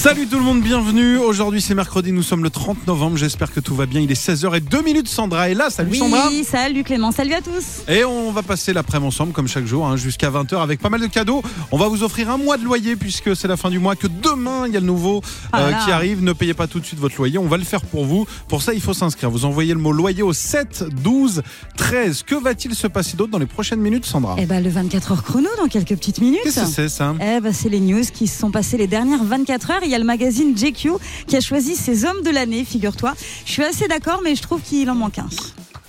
[0.00, 1.18] Salut tout le monde, bienvenue.
[1.18, 3.18] Aujourd'hui c'est mercredi, nous sommes le 30 novembre.
[3.18, 4.00] J'espère que tout va bien.
[4.00, 5.08] Il est 16h et 2 minutes.
[5.08, 5.68] Sandra est là.
[5.68, 6.30] Salut Oui, Sandra.
[6.42, 7.82] salut Clément, salut à tous.
[7.86, 11.02] Et on va passer l'après-midi ensemble comme chaque jour hein, jusqu'à 20h avec pas mal
[11.02, 11.42] de cadeaux.
[11.70, 14.06] On va vous offrir un mois de loyer puisque c'est la fin du mois, que
[14.06, 15.20] demain il y a le nouveau
[15.52, 15.82] Ah euh, là.
[15.84, 16.22] qui arrive.
[16.24, 18.26] Ne payez pas tout de suite votre loyer, on va le faire pour vous.
[18.48, 19.30] Pour ça il faut s'inscrire.
[19.30, 21.42] Vous envoyez le mot loyer au 7 12
[21.76, 22.22] 13.
[22.22, 25.22] Que va-t-il se passer d'autre dans les prochaines minutes Sandra Eh ben le 24 heures
[25.24, 26.40] chrono dans quelques petites minutes.
[26.42, 27.14] Qu'est-ce que c'est ça?
[27.20, 29.89] Eh ben, c'est les news qui se sont passées les dernières 24 heures.
[29.90, 30.92] Il y a le magazine JQ
[31.26, 33.12] qui a choisi ses hommes de l'année, figure-toi.
[33.44, 35.26] Je suis assez d'accord, mais je trouve qu'il en manque un.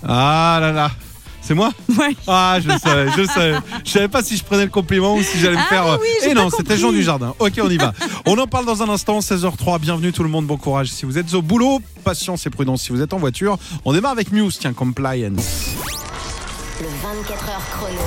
[0.04, 0.90] Ah là là.
[1.40, 2.16] C'est moi Ouais.
[2.26, 3.54] Ah, je le savais, je le savais.
[3.84, 5.98] Je savais pas si je prenais le compliment ou si j'allais me Ah faire.
[6.00, 6.76] oui, Et pas non, c'était.
[6.76, 7.32] Jean du Jardin.
[7.38, 7.92] Ok, on y va.
[8.26, 9.78] on en parle dans un instant, 16h03.
[9.78, 10.88] Bienvenue tout le monde, bon courage.
[10.88, 12.82] Si vous êtes au boulot, patience et prudence.
[12.82, 15.76] Si vous êtes en voiture, on démarre avec Muse, tiens, compliance.
[16.80, 18.00] Le 24 heures chrono.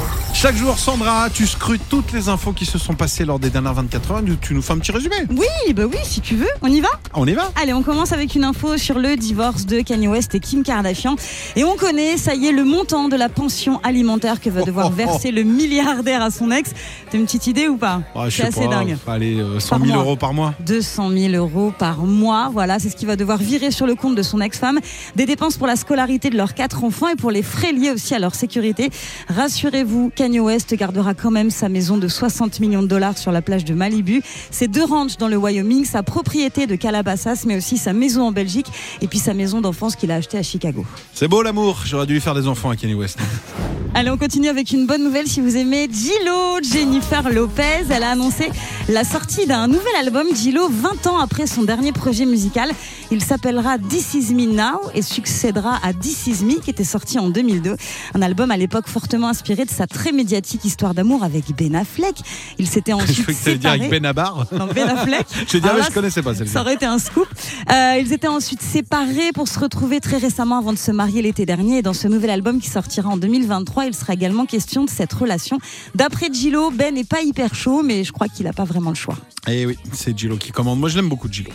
[0.45, 3.73] Chaque jour, Sandra, tu scrutes toutes les infos qui se sont passées lors des dernières
[3.73, 4.21] 24 heures.
[4.41, 5.15] Tu nous fais un petit résumé.
[5.31, 6.45] Oui, bah oui, si tu veux.
[6.61, 6.89] On y va?
[7.15, 10.35] On y va Allez, on commence avec une info sur le divorce de Kanye West
[10.35, 11.15] et Kim Kardashian.
[11.55, 14.85] Et on connaît, ça y est, le montant de la pension alimentaire que va devoir
[14.85, 14.95] Oh, oh, oh.
[14.97, 16.73] verser le milliardaire à son ex.
[17.09, 18.03] T'as une petite idée ou pas?
[18.13, 18.97] Ah, C'est assez pas, dingue.
[19.07, 20.03] Allez, euh, 100 Par 000 mois.
[20.05, 20.53] euros par mois.
[20.63, 22.51] 200 000 euros par mois.
[22.53, 24.79] Voilà, c'est ce qu'il va devoir virer sur le compte de son ex-femme.
[25.15, 28.13] Des dépenses pour la scolarité de leurs quatre enfants et pour les frais liés aussi
[28.13, 28.91] à leur sécurité.
[29.29, 33.41] Rassurez-vous, Kanye West gardera quand même sa maison de 60 millions de dollars sur la
[33.41, 37.77] plage de Malibu, ses deux ranchs dans le Wyoming, sa propriété de Calabasas, mais aussi
[37.77, 38.67] sa maison en Belgique
[39.01, 40.85] et puis sa maison d'enfance qu'il a achetée à Chicago.
[41.13, 41.81] C'est beau l'amour.
[41.85, 43.17] J'aurais dû lui faire des enfants à Kenny West.
[43.97, 46.59] Allez, on continue avec une bonne nouvelle si vous aimez Gillo.
[46.61, 48.49] Jennifer Lopez, elle a annoncé
[48.89, 52.69] la sortie d'un nouvel album Gillo 20 ans après son dernier projet musical.
[53.09, 57.19] Il s'appellera This Is Me Now et succédera à This Is Me qui était sorti
[57.19, 57.77] en 2002.
[58.15, 62.15] Un album à l'époque fortement inspiré de sa très médiatique histoire d'amour avec Ben Affleck.
[62.57, 63.99] Il s'était je ensuite que t'allais dire avec séparé.
[63.99, 64.47] Benabar.
[64.55, 65.27] Non, Ben Affleck.
[65.51, 67.27] Je je connaissais pas ça aurait été un scoop.
[67.71, 71.45] Euh, ils étaient ensuite séparés pour se retrouver très récemment avant de se marier l'été
[71.45, 71.79] dernier.
[71.79, 75.13] Et dans ce nouvel album qui sortira en 2023, il sera également question de cette
[75.13, 75.59] relation.
[75.93, 78.95] D'après Gillo, Ben n'est pas hyper chaud, mais je crois qu'il n'a pas vraiment le
[78.95, 79.17] choix.
[79.47, 80.79] Eh oui, c'est Gillo qui commande.
[80.79, 81.51] Moi, je l'aime beaucoup, Gillo.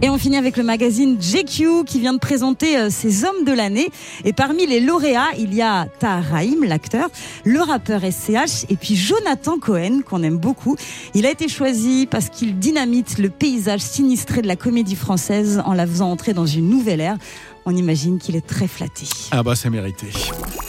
[0.00, 3.50] Et on finit avec le magazine JQ qui vient de présenter euh, ses hommes de
[3.50, 3.90] l'année.
[4.24, 7.08] Et parmi les lauréats, il y a Tahar l'acteur,
[7.44, 10.76] le rappeur SCH et puis Jonathan Cohen, qu'on aime beaucoup.
[11.14, 15.74] Il a été choisi parce qu'il dynamite le paysage sinistré de la comédie française en
[15.74, 17.18] la faisant entrer dans une nouvelle ère.
[17.70, 19.04] On imagine qu'il est très flatté.
[19.30, 20.06] Ah bah, c'est mérité.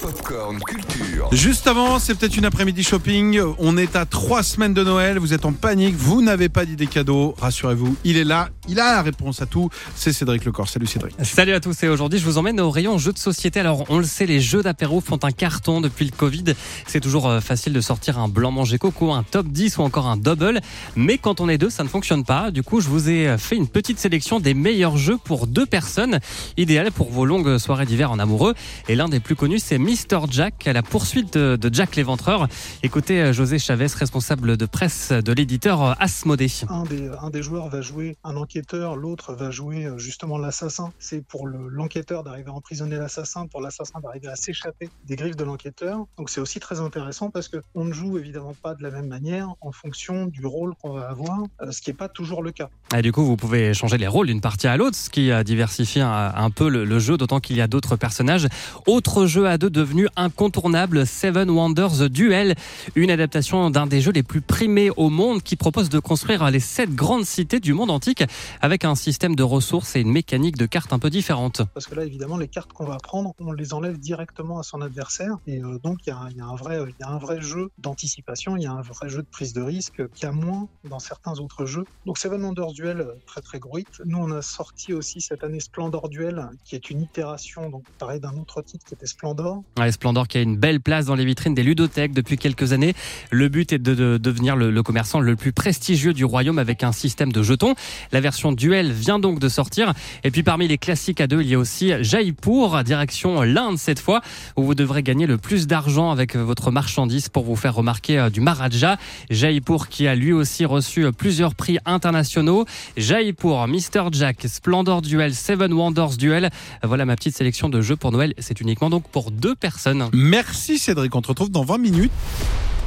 [0.01, 1.29] Popcorn Culture.
[1.31, 3.39] Juste avant, c'est peut-être une après-midi shopping.
[3.57, 5.17] On est à trois semaines de Noël.
[5.17, 5.95] Vous êtes en panique.
[5.95, 7.35] Vous n'avez pas d'idée cadeau.
[7.39, 8.49] Rassurez-vous, il est là.
[8.67, 9.69] Il a la réponse à tout.
[9.95, 10.67] C'est Cédric Lecor.
[10.67, 11.15] Salut Cédric.
[11.23, 13.61] Salut à tous et aujourd'hui je vous emmène au rayon jeux de société.
[13.61, 16.53] Alors on le sait, les jeux d'apéro font un carton depuis le Covid.
[16.85, 20.07] C'est toujours euh, facile de sortir un blanc manger coco, un top 10 ou encore
[20.07, 20.59] un double.
[20.97, 22.51] Mais quand on est deux, ça ne fonctionne pas.
[22.51, 26.19] Du coup, je vous ai fait une petite sélection des meilleurs jeux pour deux personnes,
[26.57, 28.53] idéal pour vos longues soirées d'hiver en amoureux.
[28.88, 30.19] Et l'un des plus connus, c'est Mr.
[30.29, 32.47] Jack, à la poursuite de, Jack l'éventreur.
[32.83, 36.49] Écoutez euh, José Chavez, responsable de presse de l'éditeur euh, Asmodée.
[36.69, 40.91] un des, un des joueurs va jouer un enquêteur, l'autre va jouer euh, justement l'assassin.
[40.99, 45.35] C'est pour le- l'enquêteur d'arriver à emprisonner l'assassin, pour l'assassin d'arriver à s'échapper des griffes
[45.35, 46.05] de l'enquêteur.
[46.17, 49.07] Donc c'est aussi très intéressant parce que on ne joue évidemment pas de la même
[49.07, 51.39] manière en fonction du rôle qu'on va avoir,
[51.72, 52.69] ce qui n'est pas toujours le cas.
[52.97, 55.99] Et du coup, vous pouvez changer les rôles d'une partie à l'autre, ce qui diversifie
[56.01, 58.47] un, un peu le, le jeu, d'autant qu'il y a d'autres personnages.
[58.88, 62.56] Autre jeu à deux devenu incontournable, Seven Wonders Duel,
[62.95, 66.59] une adaptation d'un des jeux les plus primés au monde qui propose de construire les
[66.59, 68.23] sept grandes cités du monde antique
[68.62, 71.62] avec un système de ressources et une mécanique de cartes un peu différente.
[71.73, 74.81] Parce que là, évidemment, les cartes qu'on va prendre, on les enlève directement à son
[74.81, 75.38] adversaire.
[75.47, 78.63] Et euh, donc, il y, a un- vrai- y a un vrai jeu d'anticipation, il
[78.63, 81.34] y a un vrai jeu de prise de risque qu'il y a moins dans certains
[81.40, 81.85] autres jeux.
[82.06, 83.79] Donc, Seven Wonders Duel, euh, très très gros.
[84.06, 88.20] Nous, on a sorti aussi cette année Splendor Duel, qui est une itération, donc pareil,
[88.20, 89.64] d'un autre titre qui était Splendor.
[89.92, 92.94] Splendor qui a une belle place dans les vitrines des ludothèques depuis quelques années.
[93.32, 96.84] Le but est de, de devenir le, le commerçant le plus prestigieux du royaume avec
[96.84, 97.73] un système de jetons.
[98.11, 99.94] La version duel vient donc de sortir.
[100.23, 104.00] Et puis parmi les classiques à deux, il y a aussi Jaipur, direction l'Inde cette
[104.00, 104.22] fois,
[104.55, 108.29] où vous devrez gagner le plus d'argent avec votre marchandise pour vous faire remarquer euh,
[108.29, 108.97] du Maharaja.
[109.29, 112.66] Jaipur qui a lui aussi reçu euh, plusieurs prix internationaux.
[112.97, 114.09] Jaipur, Mr.
[114.12, 116.48] Jack, Splendor Duel, Seven Wonders Duel.
[116.84, 118.34] Voilà ma petite sélection de jeux pour Noël.
[118.40, 120.09] C'est uniquement donc pour deux personnes.
[120.13, 121.16] Merci Cédric.
[121.16, 122.11] On te retrouve dans 20 minutes.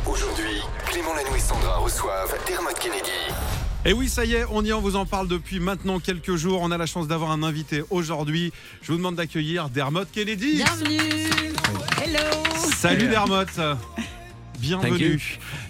[0.06, 3.10] Aujourd'hui, Clément Lanoux et Sandra reçoivent Dermot Kennedy.
[3.84, 6.36] Et oui, ça y est, on y est, on vous en parle depuis maintenant quelques
[6.36, 6.60] jours.
[6.62, 8.52] On a la chance d'avoir un invité aujourd'hui.
[8.80, 10.56] Je vous demande d'accueillir Dermot Kennedy.
[10.56, 10.98] Bienvenue
[12.04, 12.44] Hello
[12.76, 13.44] Salut Dermot.
[14.62, 15.20] Bienvenue.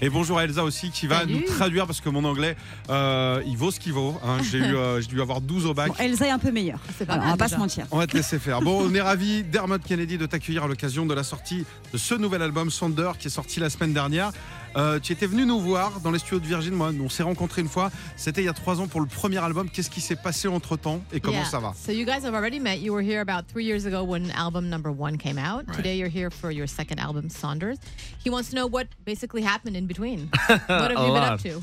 [0.03, 1.33] Et bonjour à Elsa aussi qui va Salut.
[1.37, 2.57] nous traduire parce que mon anglais,
[2.91, 4.21] euh, il vaut ce qu'il vaut.
[4.23, 4.37] hein.
[4.43, 5.89] J'ai eu, euh, j'ai dû avoir 12 au bac.
[5.89, 6.79] Bon, Elsa est un peu meilleure.
[6.99, 7.57] C'est pas Voilà, on va pas déjà.
[7.57, 7.87] se mentir.
[7.91, 8.61] On va te laisser faire.
[8.61, 12.15] Bon, on est ravis, Dermot Kennedy, de t'accueillir à l'occasion de la sortie de ce
[12.15, 14.31] nouvel album Sonder qui est sorti la semaine dernière.
[14.77, 16.75] Euh, tu étais venu nous voir dans les studios de Virgin.
[16.75, 17.91] Moi, on s'est rencontrés une fois.
[18.17, 19.69] C'était il y a trois ans pour le premier album.
[19.71, 21.45] Qu'est-ce qui s'est passé entre temps et comment Yeah.
[21.47, 21.73] ça va?
[21.75, 22.79] So you guys have already met.
[22.81, 25.65] You were here about three years ago when album number one came out.
[25.75, 27.79] Today you're here for your second album, Saunders.
[28.23, 30.29] He wants to know what basically happened in between.
[30.47, 31.33] what have you been lot.
[31.33, 31.63] up to?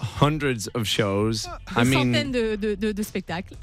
[0.00, 1.46] Hundreds of shows.
[1.76, 3.04] I mean, de, de, de, de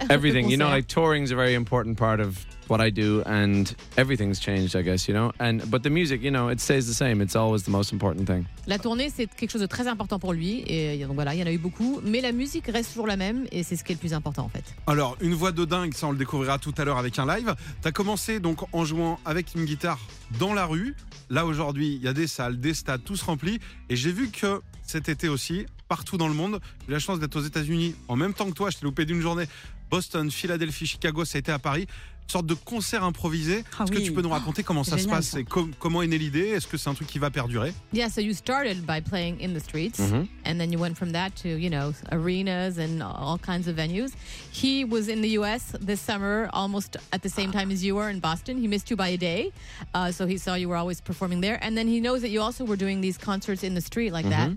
[0.09, 0.49] everything.
[0.49, 3.65] You know, like touring's a very important part of what I do, and
[3.97, 5.07] everything's changed, I guess.
[5.07, 7.21] You know, and but the music, you know, it stays the same.
[7.21, 8.45] It's always the most important thing.
[8.67, 10.63] La tournée, c'est quelque chose de très important pour lui.
[10.67, 12.01] Et donc voilà, il y en a eu beaucoup.
[12.03, 13.45] Mais la musique reste toujours la même.
[13.51, 14.63] Et c'est ce qui est le plus important en fait.
[14.87, 17.55] Alors, une voix de dingue, ça on le découvrira tout à l'heure avec un live.
[17.81, 19.99] T'as commencé donc en jouant avec une guitare
[20.39, 20.95] dans la rue.
[21.29, 23.59] Là aujourd'hui, il y a des salles, des stades, tous remplis.
[23.89, 27.19] Et j'ai vu que cet été aussi, partout dans le monde, j'ai eu la chance
[27.19, 28.69] d'être aux États-Unis en même temps que toi.
[28.69, 29.45] Je t'ai loupé d'une journée.
[29.91, 31.87] Boston, Philadelphie, Chicago, ça a été à Paris.
[32.29, 33.63] Une sorte de concert improvisé.
[33.79, 34.03] Ah Est-ce que oui.
[34.03, 35.39] tu peux nous raconter comment ça se génial, passe ça.
[35.39, 38.07] et com- comment est née l'idée Est-ce que c'est un truc qui va perdurer Yeah,
[38.07, 40.27] so you started by playing in the streets, Mhm.
[40.45, 44.11] and then you went from that to, you know, arenas and all kinds of venues.
[44.53, 48.11] He was in the US this summer, almost at the same time as you were
[48.11, 48.59] in Boston.
[48.61, 49.51] He missed you by a day,
[49.95, 51.57] uh, so he saw you were always performing there.
[51.63, 54.29] And then he knows that you also were doing these concerts in the street like
[54.29, 54.51] that.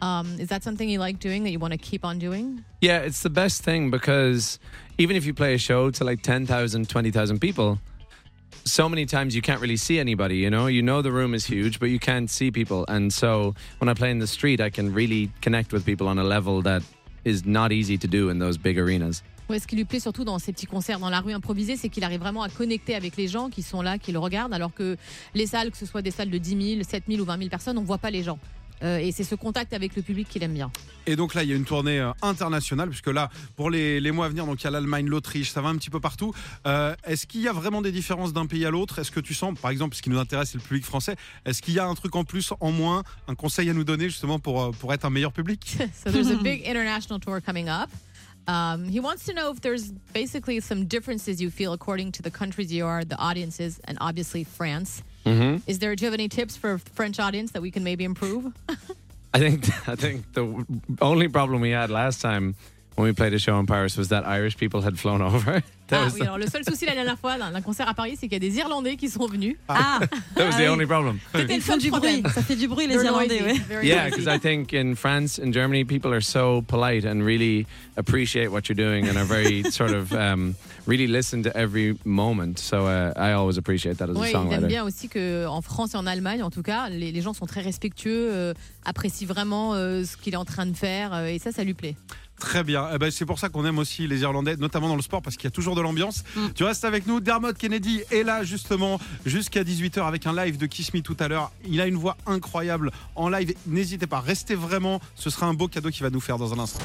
[0.00, 2.64] Um, is that something you like doing that you want to keep on doing?
[2.80, 4.58] Yeah, it's the best thing because
[4.98, 7.78] even if you play a show to like 10,000, 20,000 people,
[8.64, 10.66] so many times you can't really see anybody, you know?
[10.66, 12.84] You know the room is huge, but you can't see people.
[12.88, 16.18] And so when I play in the street, I can really connect with people on
[16.18, 16.82] a level that
[17.24, 19.22] is not easy to do in those big arenas.
[19.48, 21.88] Ouais, ce qui lui plaît surtout dans ces petits concerts dans la rue improvisés, c'est
[21.88, 24.74] qu'il arrive vraiment à connecter avec les gens qui sont là, qui le regardent, alors
[24.74, 24.98] que
[25.34, 27.48] les salles, que ce soit des salles de 10 000, 7 000 ou 20 000
[27.48, 28.38] personnes, on voit pas les gens.
[28.82, 30.70] Euh, et c'est ce contact avec le public qu'il aime bien.
[31.06, 34.10] Et donc là, il y a une tournée euh, internationale, puisque là, pour les, les
[34.10, 36.32] mois à venir, donc il y a l'Allemagne, l'Autriche, ça va un petit peu partout.
[36.66, 38.98] Euh, est-ce qu'il y a vraiment des différences d'un pays à l'autre?
[38.98, 41.62] Est-ce que tu sens, par exemple, ce qui nous intéresse, c'est le public français, est-ce
[41.62, 44.38] qu'il y a un truc en plus, en moins, un conseil à nous donner justement
[44.38, 45.76] pour, pour être un meilleur public?
[46.04, 47.90] So there's a big international tour coming up.
[48.48, 52.30] Um, he wants to know if there's basically some differences you feel according to the
[52.30, 55.02] countries you are, the audiences, and obviously France.
[55.28, 55.70] Mm-hmm.
[55.70, 55.94] Is there?
[55.94, 58.52] Do you have any tips for French audience that we can maybe improve?
[59.34, 60.66] I think I think the
[61.00, 62.54] only problem we had last time
[62.98, 65.62] when we played a show in Paris was that Irish people had flown over?
[65.88, 68.18] That Ah was, oui, alors le seul souci la dernière fois d'un concert à Paris,
[68.20, 69.56] c'est qu'il y a des Irlandais qui sont venus.
[69.70, 70.00] Ah,
[70.36, 70.68] that was Ah the oui.
[70.68, 71.18] only problem.
[71.34, 72.20] C'était ils le font seul du problème.
[72.20, 72.32] bruit.
[72.34, 73.40] Ça fait du bruit, les They're Irlandais.
[73.42, 73.86] ouais.
[73.86, 77.64] Yeah, because I think in France and Germany, people are so polite and really
[77.96, 80.54] appreciate what you're doing and are very sort of um,
[80.86, 82.58] really listen to every moment.
[82.58, 86.06] So uh, I always appreciate that as Ouais, a bien aussi qu'en France et en
[86.06, 88.52] Allemagne, en tout cas, les, les gens sont très respectueux, euh,
[88.84, 91.72] apprécient vraiment euh, ce qu'il est en train de faire, euh, et ça, ça lui
[91.72, 91.96] plaît.
[92.38, 92.88] Très bien.
[92.94, 95.36] Eh ben, c'est pour ça qu'on aime aussi les Irlandais, notamment dans le sport, parce
[95.36, 96.24] qu'il y a toujours de l'ambiance.
[96.36, 96.48] Mm.
[96.54, 97.20] Tu restes avec nous.
[97.20, 101.28] Dermot Kennedy est là justement jusqu'à 18h avec un live de Kiss Me tout à
[101.28, 101.50] l'heure.
[101.66, 103.54] Il a une voix incroyable en live.
[103.66, 105.00] N'hésitez pas, restez vraiment.
[105.14, 106.80] Ce sera un beau cadeau qu'il va nous faire dans un instant.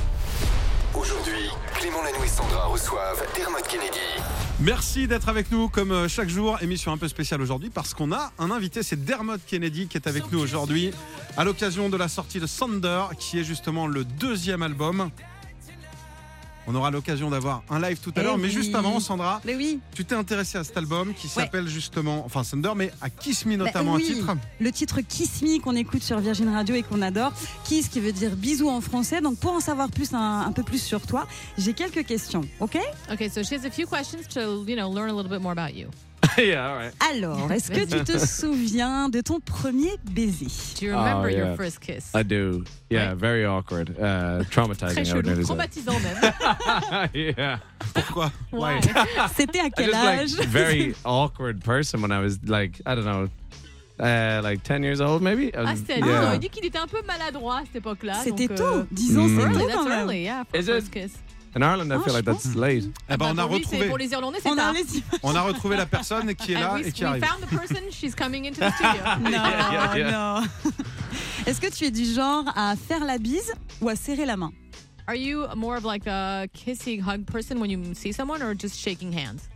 [0.93, 3.99] Aujourd'hui, Clément Lanoux et Sandra reçoivent Dermot Kennedy.
[4.59, 6.57] Merci d'être avec nous comme euh, chaque jour.
[6.61, 10.07] Émission un peu spéciale aujourd'hui parce qu'on a un invité, c'est Dermot Kennedy qui est
[10.07, 10.91] avec nous aujourd'hui
[11.35, 15.09] à l'occasion de la sortie de Thunder qui est justement le deuxième album.
[16.65, 18.53] On aura l'occasion d'avoir un live tout à Eh l'heure, mais oui.
[18.53, 19.79] juste avant, Sandra, Mais oui.
[19.93, 23.55] tu t'es intéressé à cet album qui s'appelle justement, enfin Thunder, mais à Kiss Me
[23.57, 24.13] notamment Bah un oui.
[24.13, 24.35] titre.
[24.61, 27.33] Le titre Kiss Me qu'on écoute sur Virgin Radio et qu'on adore.
[27.65, 29.19] Kiss qui veut dire bisous en français.
[29.19, 31.27] Donc pour en savoir plus, un, un peu plus sur toi,
[31.57, 32.41] j'ai quelques questions.
[32.61, 32.77] Ok?
[33.11, 35.51] Okay, so she has a few questions to, you know, learn a little bit more
[35.51, 35.87] about you.
[36.37, 36.93] yeah, all right.
[36.99, 40.47] Alors, est-ce que tu te souviens de ton premier baiser?
[40.79, 41.37] Do you remember Oh, yeah.
[41.47, 42.11] your first kiss?
[42.15, 42.63] I do.
[42.89, 43.17] Yeah, Right.
[43.17, 43.95] very awkward.
[43.99, 47.09] Uh, traumatizing, Très chelou, traumatisant même.
[47.37, 47.59] yeah.
[47.93, 48.31] Pourquoi?
[48.51, 48.79] Ouais.
[49.35, 50.37] C'était à quel just âge?
[50.37, 53.29] like very awkward person when I was like, I don't know,
[53.99, 55.51] uh, like 10 years old maybe?
[55.55, 56.31] Was- Ah, c'était yeah.
[56.33, 58.15] On dit qu'il était un peu maladroit à cette époque-là.
[58.23, 58.63] C'était tôt.
[58.63, 59.99] euh, 10 ans, c'est tôt that's quand même.
[59.99, 60.91] early, yeah, for Is first it?
[60.93, 61.11] kiss.
[61.55, 62.85] In Ireland, I Ah, feel like je that's late.
[63.09, 64.73] Eh ben, on a retrouvé, Pour les Irlandais, c'est On a tard.
[64.73, 67.23] les on a retrouvé la personne qui est là And we, et qui we arrive.
[67.25, 69.03] found the person, she's coming into the studio.
[69.21, 70.43] Non, Yeah, yeah, non.
[71.45, 74.51] Est-ce que tu es du genre à faire la bise ou à serrer la main?
[75.07, 78.79] Are you more of like a kissing hug person when you see someone or just
[78.79, 79.49] shaking hands?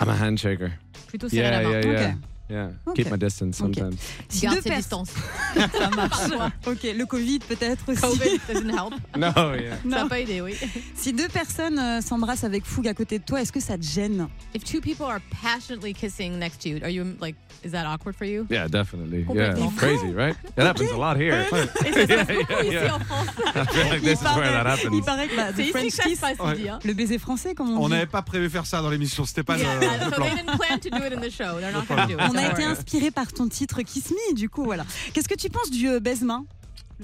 [0.00, 0.72] I'm a handshaker.
[1.08, 1.82] Plutôt serrer Yeah, la main.
[1.82, 2.08] yeah, yeah.
[2.14, 2.18] Ok.
[2.50, 2.68] Yeah.
[2.94, 3.96] Keep my distance sometimes.
[4.28, 5.10] Si Garde deux ses pers- distances.
[5.54, 6.52] ça marche.
[6.66, 8.00] ok, le Covid peut-être aussi.
[8.02, 8.94] COVID doesn't help.
[9.16, 9.76] No, yeah.
[9.82, 10.54] Ça n'a pas aidé, oui.
[10.94, 13.82] Si deux personnes euh, s'embrassent avec fougue à côté de toi, est-ce que ça te
[13.84, 14.28] gêne?
[14.54, 17.34] If two people are passionately kissing next to you, are you like,
[17.64, 18.46] is that awkward for you?
[18.50, 19.24] Yeah, definitely.
[19.34, 20.36] Yeah, crazy, right?
[20.56, 21.46] That happens a lot here.
[21.86, 23.26] Et ça se passe beaucoup ici en France.
[23.54, 25.00] I feel like this is where that il happens.
[25.06, 26.52] paraît que bah, C'est the ici French que ça se kiss, passe, Ouais.
[26.56, 26.78] il dit, hein.
[26.84, 27.92] le baiser français comme on, On dit.
[27.94, 30.24] n'avait pas prévu faire ça dans l'émission, c'était pas Yeah, le so plan.
[30.26, 31.58] they didn't plan to do it in the show.
[31.58, 32.33] They're not going to do it.
[32.34, 34.84] On a été inspiré par ton titre Kiss Me, du coup voilà.
[35.12, 36.44] Qu'est-ce que tu penses du euh, fait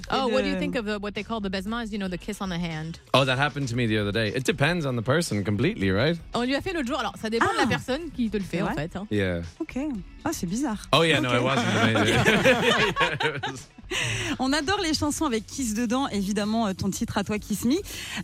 [0.09, 1.83] Oh, what do you think of the, what they call the besma?
[1.83, 2.97] Is you know the kiss on the hand.
[3.13, 4.29] Oh, that happened to me the other day.
[4.33, 6.17] It depends on the person completely, right?
[6.33, 6.97] On lui a fait l'autre jour.
[6.99, 7.61] Alors, ça dépend de Ah.
[7.63, 8.95] la personne qui te le fait en fait.
[8.95, 9.05] hein.
[9.11, 9.41] Yeah.
[9.59, 9.77] Ok.
[10.23, 10.87] Ah, c'est bizarre.
[10.93, 11.35] Oh yeah, no, Ok.
[11.39, 11.67] it wasn't.
[11.97, 13.57] amazing.
[14.39, 17.75] On adore les chansons avec Kiss dedans, évidemment euh, ton titre à toi Kiss Me.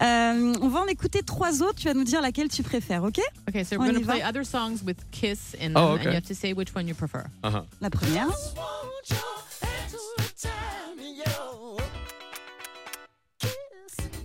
[0.02, 3.20] Euh, on va en écouter trois autres, tu vas nous dire laquelle tu préfères, ok
[3.50, 4.14] Okay, so On we're going to va.
[4.14, 6.88] play other songs with kiss in them, Oh, and you have to say which one
[6.88, 7.24] you prefer.
[7.44, 7.64] uh-huh.
[7.82, 8.28] La première.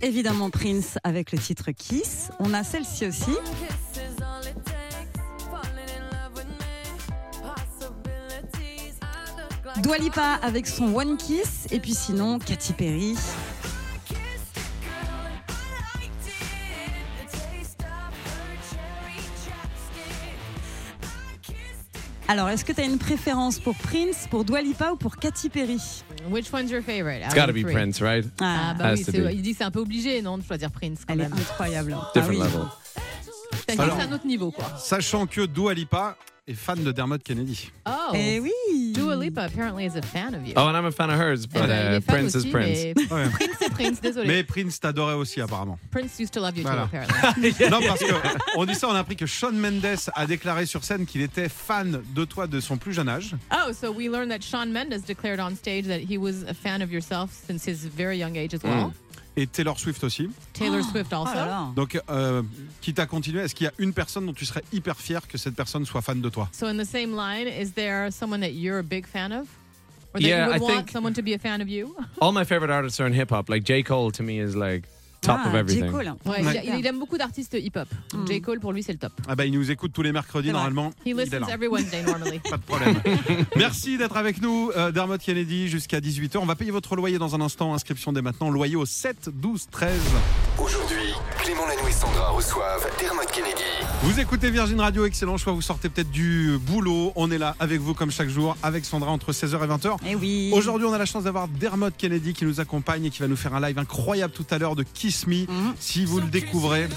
[0.01, 2.29] Évidemment Prince avec le titre Kiss.
[2.39, 3.31] On a celle-ci aussi.
[9.81, 11.67] Dua Lipa avec son One Kiss.
[11.71, 13.15] Et puis sinon, Katy Perry.
[22.27, 25.49] Alors, est-ce que tu as une préférence pour Prince, pour Dua Lipa ou pour Katy
[25.49, 25.77] Perry?
[26.29, 27.21] Which one's your favorite?
[27.25, 28.25] It's got to be Prince, right?
[28.39, 30.99] Ah, bah Has oui, il dit que c'est un peu obligé, non, de choisir Prince
[31.05, 31.97] quand Elle est incroyable.
[31.99, 32.39] Ah Different oui.
[32.39, 32.61] level.
[33.67, 34.65] C'est un autre niveau, quoi.
[34.79, 36.15] Sachant que Dua Lipa
[36.47, 37.71] est fan de Dermot Kennedy.
[37.87, 38.51] Oh, Eh oui.
[38.93, 40.53] Dua Lipa apparently is a fan of you.
[40.55, 42.47] Oh, and I'm a fan of hers, Eh but ben, il uh, est Prince aussi,
[42.47, 42.77] is Prince.
[42.77, 43.29] mais Ouais.
[43.29, 44.27] Prince c'est Prince, désolé.
[44.27, 45.77] Mais Prince t'adorait aussi apparemment.
[45.91, 46.87] Prince used to love you Voilà.
[46.91, 47.53] too, apparently.
[47.69, 48.13] non parce que
[48.57, 51.49] on dit ça, on a appris que Shawn Mendes a déclaré sur scène qu'il était
[51.49, 53.35] fan de toi de son plus jeune âge.
[53.51, 56.81] Oh, so we learned that Shawn Mendes declared on stage that he was a fan
[56.81, 58.93] of yourself since his very young age as well.
[59.35, 60.29] Et Taylor Swift aussi.
[60.53, 61.33] Taylor Swift Oh also.
[61.33, 61.71] là là.
[61.75, 62.43] Donc, euh,
[62.81, 65.37] quitte à continuer, est-ce qu'il y a une personne dont tu serais hyper fier que
[65.39, 66.47] cette personne soit fan de toi?
[66.51, 69.47] So in the same line, is there someone that you're a big fan of?
[70.13, 71.95] Or that Yeah, you would I want think- someone to be a fan of you?
[72.21, 73.49] All my favorite artists are in hip hop.
[73.49, 73.81] Like J.
[73.81, 74.83] Cole to me is like
[75.25, 75.57] top Ah, of J.
[75.59, 75.91] everything.
[75.91, 76.13] Cole.
[76.25, 76.61] Ouais, Ouais.
[76.65, 77.87] il, il aime beaucoup d'artistes hip-hop.
[78.13, 78.27] Mm.
[78.27, 78.41] J.
[78.41, 79.13] Cole, pour lui, c'est le top.
[79.27, 80.89] Ah bah, il nous écoute tous les mercredis normalement.
[81.05, 81.47] He Il est listens là.
[81.53, 82.39] every Wednesday normally.
[82.49, 82.95] Pas de problème.
[83.55, 86.37] Merci d'être avec nous, euh, Dermot Kennedy, jusqu'à 18h.
[86.37, 87.73] On va payer votre loyer dans un instant.
[87.73, 88.49] Inscription dès maintenant.
[88.49, 89.91] Loyer au 7 12 13.
[90.59, 91.02] Aujourd'hui,
[91.43, 93.63] Clément Lanoux et Sandra reçoivent Dermot Kennedy.
[94.03, 95.51] Vous écoutez Virgin Radio, excellent choix.
[95.51, 97.11] Vous sortez peut-être du boulot.
[97.17, 99.97] On est là avec vous comme chaque jour, avec Sandra entre 16h et 20h.
[100.07, 100.51] Eh oui.
[100.53, 103.35] Aujourd'hui, on a la chance d'avoir Dermot Kennedy qui nous accompagne et qui va nous
[103.35, 105.41] faire un live incroyable tout à l'heure de Kiss Me.
[105.45, 105.73] Mhm.
[105.79, 106.87] Si vous le découvrez,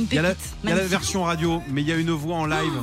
[0.00, 0.44] il y, a la, pépite.
[0.64, 0.90] il y a la Magnifique.
[0.90, 2.82] version radio, mais il y a une voix en live.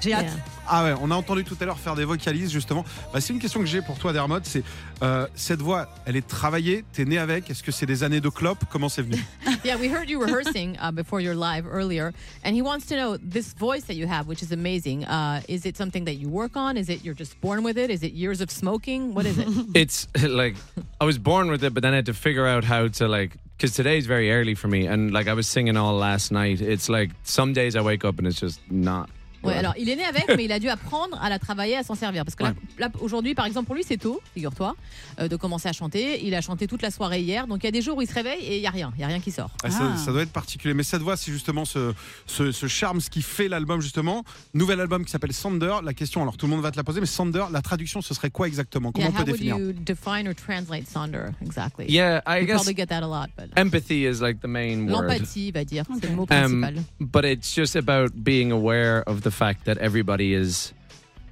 [0.00, 0.26] J'ai hâte.
[0.26, 0.57] Yeah.
[0.70, 2.84] Ah ouais, on a entendu tout à l'heure faire des vocalises justement.
[3.12, 4.40] Bah, c'est une question que j'ai pour toi, Dermot.
[4.42, 4.62] C'est
[5.02, 6.84] euh, cette voix, elle est travaillée.
[6.92, 9.16] T'es né avec Est-ce que c'est des années de clope Comment c'est venu
[9.64, 12.12] Yeah, we heard you rehearsing uh, before your live earlier,
[12.44, 15.04] and he wants to know this voice that you have, which is amazing.
[15.04, 16.76] Uh, is it something that you work on?
[16.76, 17.90] Is it you're just born with it?
[17.90, 19.14] Is it years of smoking?
[19.14, 19.48] What is it?
[19.74, 20.56] It's like
[21.00, 23.36] I was born with it, but then I had to figure out how to like
[23.56, 26.60] because today's very early for me, and like I was singing all last night.
[26.60, 29.08] It's like some days I wake up and it's just not.
[29.44, 31.82] Ouais, alors il est né avec, mais il a dû apprendre à la travailler, à
[31.82, 32.24] s'en servir.
[32.24, 34.74] Parce que là, là, aujourd'hui, par exemple, pour lui, c'est tôt, figure-toi,
[35.20, 36.24] euh, de commencer à chanter.
[36.26, 38.08] Il a chanté toute la soirée hier, donc il y a des jours où il
[38.08, 39.50] se réveille et il y a rien, il y a rien qui sort.
[39.62, 39.96] Ah, ça, Ah.
[39.96, 40.74] ça doit être particulier.
[40.74, 41.92] Mais cette voix, c'est justement ce,
[42.26, 44.24] ce, ce charme, ce qui fait l'album justement.
[44.54, 45.76] Nouvel album qui s'appelle Sander.
[45.84, 48.14] La question, alors tout le monde va te la poser, mais Sander, la traduction, ce
[48.14, 48.92] serait quoi exactement?
[48.92, 49.58] Comment Yeah, on how peut would définir?
[49.58, 51.86] you define or translate Sonder exactly?
[51.88, 54.86] Yeah, I you guess probably get that a lot, but empathy is like the main
[54.90, 55.08] word.
[55.08, 56.84] l'empathie, va dire, c'est le mot Um, principal.
[57.00, 60.72] but it's just about being aware of the fact that everybody is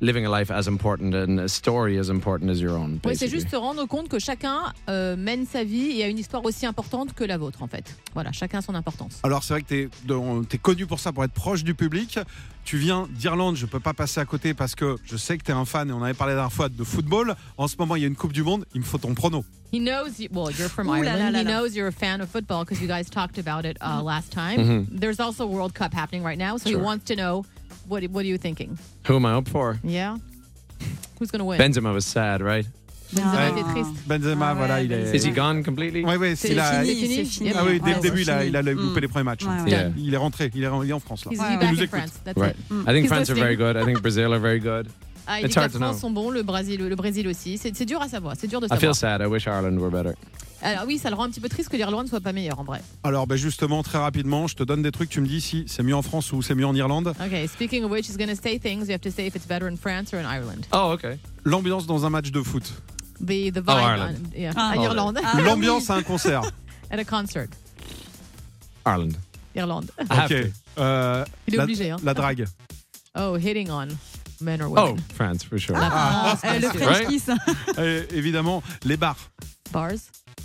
[0.03, 3.01] living a life as important and a story as important as your own.
[3.07, 6.19] Oui, c'est juste se rendre compte que chacun euh, mène sa vie et a une
[6.19, 7.97] histoire aussi importante que la vôtre, en fait.
[8.13, 9.21] Voilà, chacun a son importance.
[9.23, 12.19] Alors c'est vrai que tu es, connu pour ça, pour être proche du public.
[12.67, 15.51] Tu viens d'Irlande, je peux pas passer à côté parce que je sais que tu
[15.51, 17.35] es un fan et on avait parlé la dernière fois de football.
[17.57, 19.47] En ce moment, il y a une Coupe du Monde, il me faut ton prono.
[19.73, 21.19] He knows, you, well, you're from Ooh la Ireland.
[21.19, 21.59] la he la la.
[21.61, 24.87] knows you're a fan of football because you guys talked about it uh, last time.
[24.91, 26.79] There's also a World Cup happening right now, so Sure.
[26.79, 27.45] he wants to know
[27.89, 28.77] what what are you thinking?
[29.09, 29.79] Who am I up for?
[29.85, 30.17] Yeah,
[31.19, 31.59] who's gonna win?
[31.59, 32.67] Benzema was sad, right?
[33.13, 34.09] Benzema était triste.
[34.09, 35.15] Benzema, Ah ouais, voilà, il est.
[35.15, 36.03] Is he gone completely?
[36.05, 37.53] Ouais, ouais, C'est fini, fini.
[37.55, 39.01] Ah oui, dès Ouais, le début, il a, a loupé Mm.
[39.03, 39.45] les premiers matchs.
[39.45, 39.71] Ouais, ouais.
[39.71, 39.91] Yeah.
[39.97, 41.31] Il est rentré, il est, il est en France là.
[41.33, 41.45] Il nous
[41.81, 42.01] in écoute.
[42.37, 42.57] Right.
[42.71, 43.77] I think He's France are very good.
[43.77, 44.89] I think Brazil are very good.
[45.29, 46.09] Ah, It's hard to France know.
[46.09, 47.59] sont bons, le Brésil, le Brésil aussi.
[47.59, 48.35] C'est dur à savoir.
[48.39, 48.81] C'est dur de I savoir.
[48.81, 49.21] feel sad.
[49.21, 50.15] I wish Ireland were better.
[50.63, 52.59] Alors oui, ça le rend un petit peu triste que l'Irlande ne soit pas meilleure
[52.59, 52.81] en vrai.
[53.05, 55.83] Alors ben justement, très rapidement, je te donne des trucs, tu me dis si c'est
[55.83, 57.13] mieux en France ou c'est mieux en Irlande.
[57.25, 58.87] Okay, speaking of which, he's going to say things.
[58.87, 60.67] You have to say if it's better in France or in Ireland.
[60.73, 61.19] Oh, okay.
[61.45, 62.65] L'ambiance dans un match de foot.
[63.21, 64.17] The, the vibe Ireland.
[64.35, 64.73] on- yeah, Ah.
[64.73, 65.19] à Irlande.
[65.23, 66.43] Ah, L'ambiance à un concert.
[66.91, 67.49] At a concert.
[68.85, 69.13] Ireland.
[69.55, 69.91] Irlande.
[70.01, 70.35] Ok.
[70.79, 71.91] Euh, Il est la, obligé.
[71.91, 71.97] Hein.
[72.05, 72.47] la drague.
[73.19, 73.89] Oh, hitting on
[74.41, 75.03] men or Oh, women.
[75.15, 75.79] France for sure.
[75.79, 76.87] La France, Eh, bien le sûr.
[76.87, 77.09] French Right?
[77.09, 77.31] kiss.
[77.79, 79.17] Et évidemment, les bars.
[79.73, 79.93] Bars.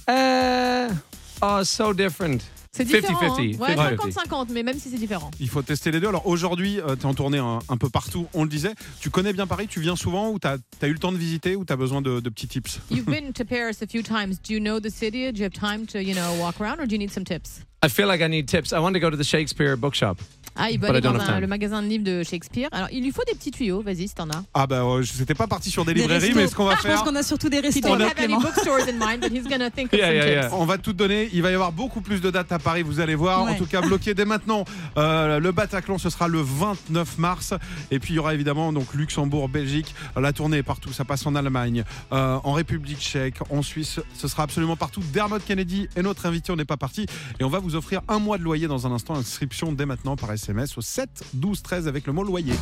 [0.08, 0.94] Uh,
[1.42, 2.42] oh, so different.
[2.74, 3.38] C'est différent.
[3.38, 3.60] 50-50, hein.
[3.60, 4.12] Ouais, 50-50.
[4.14, 5.30] 50-50, mais même si c'est différent.
[5.42, 6.08] Il faut tester les deux.
[6.08, 8.74] Alors aujourd'hui, tu es en tournée un, un peu partout, on le disait.
[9.02, 11.58] Tu connais bien Paris, tu viens souvent ou tu as, eu le temps de visiter
[11.58, 12.80] ou tu as besoin de, de petits tips?
[12.90, 14.40] You've been to Paris a few times.
[14.42, 15.32] Do you know the city?
[15.34, 17.62] Do you have time to, you know, walk around or do you need some tips?
[17.84, 18.72] I feel like I need tips.
[18.74, 20.18] I want to go to the Shakespeare bookshop.
[20.54, 21.42] Ah, il peut But I aller don't dans have un- time.
[21.42, 22.68] le magasin de livres de Shakespeare.
[22.74, 23.82] Alors, il lui faut des petits tuyaux.
[23.82, 24.44] Vas-y, si t'en as.
[24.54, 26.38] Ah bah euh, je n'étais pas parti sur des Des librairies, restos.
[26.40, 27.88] mais ce qu'on va Je pense faire, qu'on a surtout des He restos.
[27.88, 28.42] don't là, have any Clément.
[28.42, 30.54] bookstores in mind, but he's going to think of Yeah, some yeah, tips.
[30.54, 31.30] on va tout donner.
[31.32, 33.46] Il va y avoir beaucoup plus de dates à Paris, vous allez voir.
[33.46, 33.52] Ouais.
[33.52, 34.66] En tout cas, bloqué dès maintenant.
[34.98, 37.54] Euh, le Bataclan, ce sera le 29 mars.
[37.90, 39.96] Et puis il y aura évidemment donc Luxembourg, Belgique.
[40.20, 40.92] La tournée est partout.
[40.92, 44.02] Ça passe en Allemagne, euh, en République Tchèque, en Suisse.
[44.18, 45.02] Ce sera absolument partout.
[45.14, 46.52] Dermot Kennedy est notre invité.
[46.52, 47.06] On n'est pas parti.
[47.40, 49.16] Et on va vous offrir un mois de loyer dans un instant.
[49.16, 52.54] Inscription dès maintenant par SMS au 7 12 13 avec le mot loyer.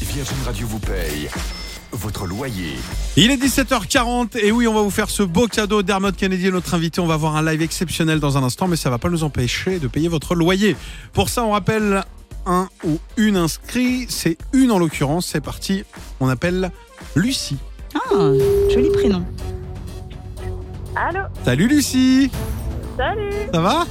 [0.00, 1.28] Virgin Radio vous paye
[1.92, 2.74] votre loyer.
[3.16, 5.82] Il est 17h40 et oui, on va vous faire ce beau cadeau.
[5.82, 7.00] Dermot Kennedy notre invité.
[7.00, 9.78] On va voir un live exceptionnel dans un instant, mais ça va pas nous empêcher
[9.78, 10.76] de payer votre loyer.
[11.12, 12.04] Pour ça, on rappelle
[12.46, 14.06] un ou une inscrit.
[14.08, 15.26] C'est une en l'occurrence.
[15.26, 15.84] C'est parti.
[16.20, 16.70] On appelle
[17.14, 17.58] Lucie.
[17.94, 18.30] Ah,
[18.72, 19.24] joli prénom.
[20.94, 21.20] Allô?
[21.44, 22.30] Salut Lucie.
[22.96, 23.86] Salut Ça va?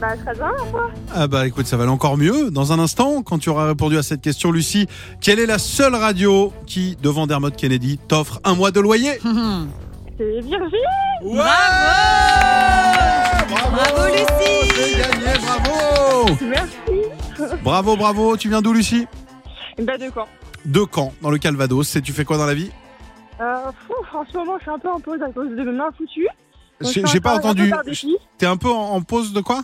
[0.00, 0.90] Bah très bien, moi.
[1.14, 2.50] Ah bah écoute, ça va aller encore mieux.
[2.50, 4.86] Dans un instant, quand tu auras répondu à cette question, Lucie,
[5.20, 9.12] quelle est la seule radio qui, devant Dermot Kennedy, t'offre un mois de loyer
[10.18, 10.76] C'est Virginie
[11.22, 11.40] Ouais
[13.48, 18.36] Bravo, Lucie C'est gagné, bravo Merci Bravo, bravo.
[18.36, 19.06] Tu viens d'où, Lucie?
[19.78, 20.26] Bah de quoi
[20.64, 21.96] De Caen, dans le Calvados.
[21.96, 22.70] Et tu fais quoi dans la vie?
[23.40, 25.72] Euh, fou, En ce moment, je suis un peu en pause à cause de mes
[25.72, 26.28] mains foutues.
[26.80, 27.72] Donc, J'ai pas entendu.
[28.38, 29.62] T'es un peu en, en pause de quoi?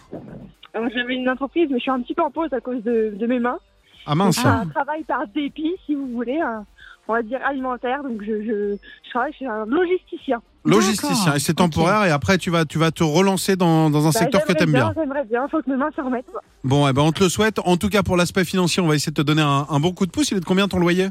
[0.74, 3.14] Donc, J'avais une entreprise, mais je suis un petit peu en pause à cause de,
[3.14, 3.58] de mes mains.
[4.06, 4.36] Ah mince.
[4.40, 6.64] C'est un travail par dépit, si vous voulez, un-
[7.08, 8.02] on va dire alimentaire.
[8.02, 10.40] Donc je, je, je travaille chez un logisticien.
[10.64, 11.34] Logisticien.
[11.34, 12.04] Et c'est temporaire.
[12.04, 14.58] Et après, tu vas, tu vas te relancer dans, dans un Bah, secteur que j'aimerais
[14.64, 14.92] t'aimes bien.
[14.96, 16.24] J'aimerais bien, faut que mes mains se remettent.
[16.64, 17.58] Bon, eh ben, on te le souhaite.
[17.64, 19.92] En tout cas, pour l'aspect financier, on va essayer de te donner un, un bon
[19.92, 20.30] coup de pouce.
[20.30, 21.08] Il est de combien ton loyer?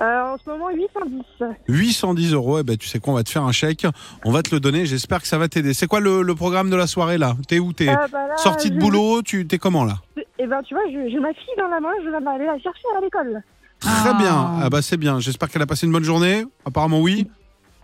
[0.00, 1.24] Euh, en ce moment, 810.
[1.68, 2.60] 810 euros.
[2.60, 3.86] Eh ben, tu sais quoi, on va te faire un chèque.
[4.24, 4.86] On va te le donner.
[4.86, 5.74] J'espère que ça va t'aider.
[5.74, 7.34] C'est quoi le, le programme de la soirée là?
[7.48, 9.96] T'es où T'es Euh, bah, sorti de je- boulot Tu t'es comment là?
[10.38, 12.84] Et ben tu vois, j'ai ma fille dans la main, je vais aller la chercher
[12.96, 13.42] à l'école.
[13.80, 14.14] Très Ah.
[14.14, 14.50] bien.
[14.62, 15.18] Ah bah c'est bien.
[15.18, 16.44] J'espère qu'elle a passé une bonne journée.
[16.64, 17.26] Apparemment oui.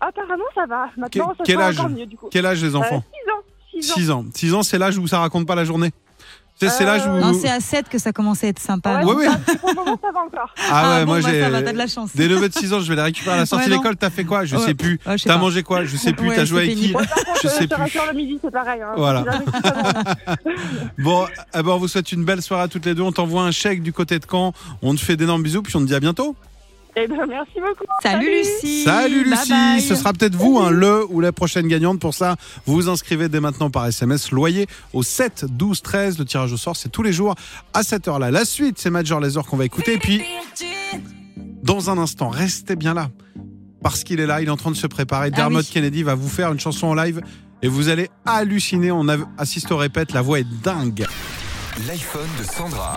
[0.00, 0.88] Apparemment, ça va.
[0.96, 2.28] Maintenant, Que- ça quel sera âge encore mieux du coup.
[2.30, 3.02] Quel âge les enfants?
[3.12, 3.42] 6 ans.
[3.72, 3.94] 6 ans.
[3.96, 4.24] 6 ans.
[4.34, 5.90] 6 ans, c'est l'âge où ça raconte pas la journée.
[6.60, 7.10] C'est c'est Euh, l'âge où.
[7.18, 9.02] Non, c'est à 7 que ça commençait à être sympa.
[9.04, 9.26] Ouais, ouais.
[9.26, 10.54] le moment, ça va encore.
[10.70, 11.40] Ah ouais, bon, moi bah, j'ai.
[11.40, 12.10] ça va, t'as de la chance.
[12.14, 13.96] Des neveux de 6 ans, je vais les récupérer à la sortie Ouais, de l'école.
[13.96, 14.44] T'as fait quoi?
[14.44, 14.64] Je Ouais.
[14.66, 15.00] sais plus.
[15.04, 15.84] Ouais, je sais T'as mangé quoi?
[15.84, 16.28] Je sais plus.
[16.28, 16.94] Ouais, T'as joué avec qui?
[17.42, 17.76] Je euh, sais plus.
[18.08, 18.80] le midi, c'est pareil.
[18.82, 18.92] Hein.
[18.96, 19.24] Voilà.
[20.98, 23.02] Bon, eh ben, on vous souhaite une belle soirée à toutes les deux.
[23.02, 24.52] On t'envoie un chèque du côté de Caen.
[24.82, 26.36] On te fait d'énormes bisous, puis on te dit à bientôt.
[26.96, 27.84] Eh ben, merci beaucoup.
[28.02, 29.80] Salut Lucie Salut Lucie bye.
[29.80, 31.98] Ce sera peut-être vous, hein, le ou la prochaine gagnante.
[31.98, 36.18] Pour ça, vous vous inscrivez dès maintenant par SMS loyer au 7 12 13.
[36.18, 37.34] Le tirage au sort, c'est tous les jours
[37.72, 38.30] à cette heure-là.
[38.30, 39.94] La suite, c'est Major Laser qu'on va écouter.
[39.94, 40.22] Et puis,
[41.62, 43.08] dans un instant, restez bien là.
[43.82, 45.28] Parce qu'il est là, il est en train de se préparer.
[45.32, 45.68] Ah Dermot oui.
[45.70, 47.20] Kennedy va vous faire une chanson en live
[47.60, 48.92] et vous allez halluciner.
[48.92, 51.06] On assiste au répète, la voix est dingue.
[51.88, 52.96] L'iPhone de Sandra.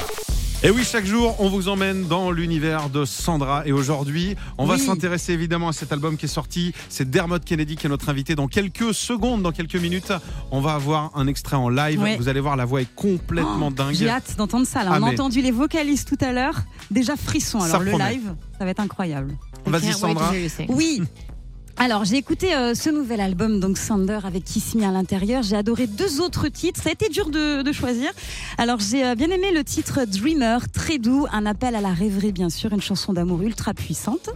[0.63, 3.61] Et oui, chaque jour, on vous emmène dans l'univers de Sandra.
[3.67, 4.79] Et aujourd'hui, on va Oui.
[4.81, 6.73] s'intéresser évidemment à cet album qui est sorti.
[6.89, 8.33] C'est Dermot Kennedy qui est notre invité.
[8.33, 10.11] Dans quelques secondes, dans quelques minutes,
[10.49, 12.01] on va avoir un extrait en live.
[12.01, 12.17] Ouais.
[12.17, 13.93] Vous allez voir, la voix est complètement dingue.
[13.93, 14.83] J'ai hâte d'entendre ça.
[14.83, 14.91] là.
[14.93, 16.55] Ah, on a mais- entendu les vocalistes tout à l'heure.
[16.89, 17.59] Déjà frisson.
[17.59, 18.13] Ça Alors le promet.
[18.13, 19.33] live, ça va être incroyable.
[19.67, 20.31] Vas-y, Sandra.
[20.69, 21.03] Oui.
[21.79, 25.43] Alors j'ai écouté euh, ce nouvel album donc Sander avec Kiss Me à l'intérieur.
[25.43, 26.81] J'ai adoré deux autres titres.
[26.81, 28.09] Ça a été dur de, de choisir.
[28.57, 32.31] Alors j'ai euh, bien aimé le titre Dreamer, très doux, un appel à la rêverie
[32.31, 34.29] bien sûr, une chanson d'amour ultra puissante.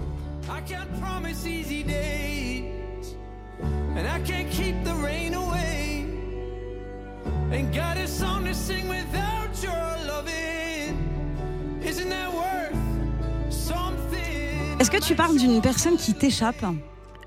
[14.80, 16.66] Est-ce que tu parles d'une personne qui t'échappe?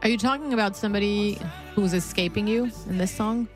[0.05, 1.38] Are you talking about somebody
[1.75, 3.49] who's escaping you in this song?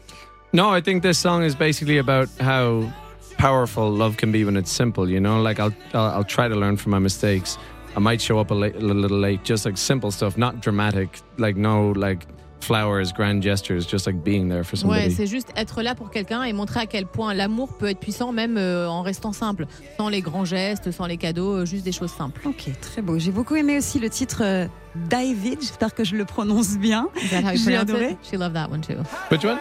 [0.55, 2.91] No, I think this song is basically about how
[3.37, 5.11] powerful love can be when it's simple.
[5.11, 7.59] You know, like I'll I'll, I'll try to learn from my mistakes.
[7.95, 11.21] I might show up a, late, a little late, just like simple stuff, not dramatic.
[11.37, 12.27] Like no, like
[12.61, 15.15] flowers, grand gestures, just like being there for Ouais, somebody.
[15.15, 18.33] c'est juste être là pour quelqu'un et montrer à quel point l'amour peut être puissant,
[18.33, 19.67] même euh, en restant simple,
[19.97, 22.41] sans les grands gestes, sans les cadeaux, euh, juste des choses simples.
[22.45, 23.19] Ok, très beau.
[23.19, 24.67] J'ai beaucoup aimé aussi le titre euh,
[25.09, 25.61] David.
[25.61, 27.09] J'espère que je le prononce bien.
[27.31, 28.11] J'ai pronounce adoré.
[28.13, 28.19] it?
[28.29, 28.95] She loved that one too.
[29.31, 29.59] Which one?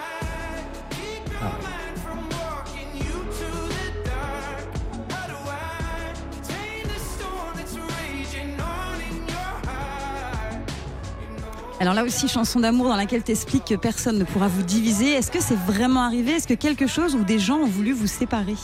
[11.79, 15.11] Alors là aussi, chanson d'amour dans laquelle t'expliques que personne ne pourra vous diviser.
[15.13, 18.07] Est-ce que c'est vraiment arrivé Est-ce que quelque chose ou des gens ont voulu vous
[18.07, 18.55] séparer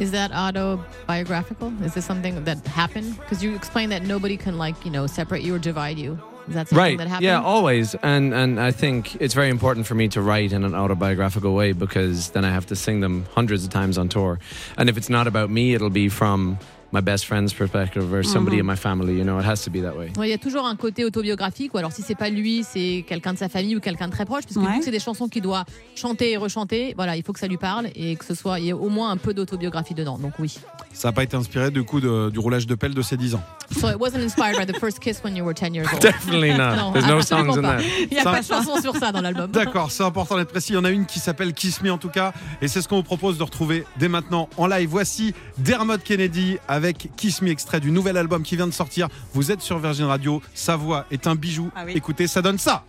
[0.00, 1.72] Is that autobiographical?
[1.84, 3.16] Is this something that happened?
[3.18, 6.16] Because you explained that nobody can like you know separate you or divide you.
[6.48, 6.98] Is that something Right.
[6.98, 7.24] that happened?
[7.24, 7.94] Yeah, always.
[8.02, 11.72] And and I think it's very important for me to write in an autobiographical way
[11.72, 14.38] because then I have to sing them hundreds of times on tour.
[14.76, 16.58] And if it's not about me, it'll be from
[16.92, 19.14] my best friend's perspective or somebody in my family.
[19.18, 20.10] You know, it has to be that way.
[20.16, 23.04] Ouais, Il y a toujours un côté autobiographique, ou alors si c'est pas lui, c'est
[23.06, 24.80] quelqu'un de sa famille ou quelqu'un de très proche, parce que Ouais.
[24.82, 27.88] c'est des chansons qu'il doit chanter et rechanter, voilà, il faut que ça lui parle
[27.94, 30.18] et que ce soit, il y ait au moins un peu d'autobiographie dedans.
[30.18, 30.58] Donc oui.
[30.92, 33.34] Ça n'a pas été inspiré du coup de- du roulage de pelle de ses 10
[33.34, 33.42] ans?
[33.78, 36.00] So it wasn't inspired by the first kiss when you were 10 years old.
[36.00, 36.76] Definitely not.
[36.78, 37.76] Non, There's no absolument songs in pas.
[37.76, 37.82] that.
[38.10, 39.50] Il n'y a pas de chanson sur ça dans l'album.
[39.50, 40.72] D'accord, c'est important d'être précis.
[40.72, 42.32] Il y en a une qui s'appelle Kiss Me en tout cas.
[42.62, 44.88] Et c'est ce qu'on vous propose de retrouver dès maintenant en live.
[44.88, 46.77] Voici Dermot Kennedy avec
[47.16, 49.08] Kiss Me, extrait du nouvel album qui vient de sortir.
[49.32, 50.40] Vous êtes sur Virgin Radio.
[50.54, 51.70] Sa voix est un bijou.
[51.74, 51.92] Ah oui.
[51.94, 52.84] Écoutez, ça donne ça.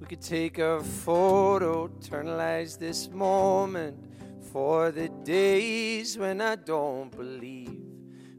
[0.00, 3.96] We could take a photo, eternalize this moment
[4.52, 7.93] for the days when I don't believe.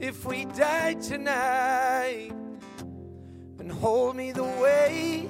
[0.00, 2.32] if we die tonight,
[3.58, 5.28] and hold me the way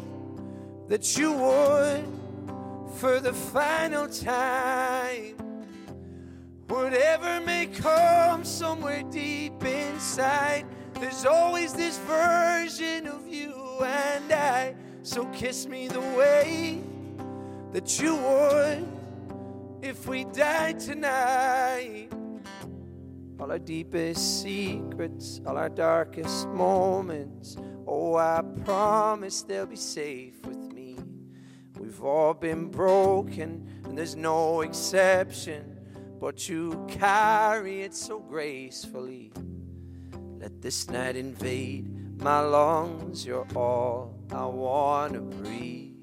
[0.89, 2.05] that you would
[2.97, 5.37] for the final time.
[6.69, 14.75] Whatever may come somewhere deep inside, there's always this version of you and I.
[15.03, 16.83] So kiss me the way
[17.73, 18.89] that you would
[19.83, 22.16] if we die tonight.
[23.47, 27.57] All our deepest secrets, all our darkest moments.
[27.87, 30.99] Oh, I promise they'll be safe with me.
[31.79, 35.79] We've all been broken, and there's no exception.
[36.21, 39.33] But you carry it so gracefully.
[40.41, 43.25] Let this night invade my lungs.
[43.25, 45.95] You're all I wanna breathe.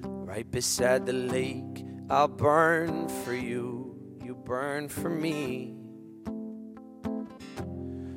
[0.00, 3.83] Right beside the lake, I'll burn for you.
[4.44, 5.74] Burn for me.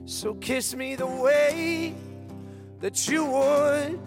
[0.03, 1.95] So kiss me the way
[2.79, 3.99] that you would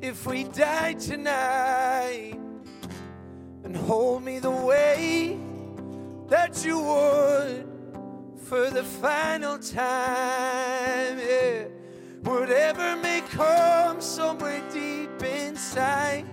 [0.00, 2.38] if we died tonight.
[3.64, 5.38] And hold me the way
[6.28, 7.66] that you would
[8.44, 11.18] for the final time.
[11.18, 11.64] Yeah.
[12.22, 16.24] Whatever may come somewhere deep inside,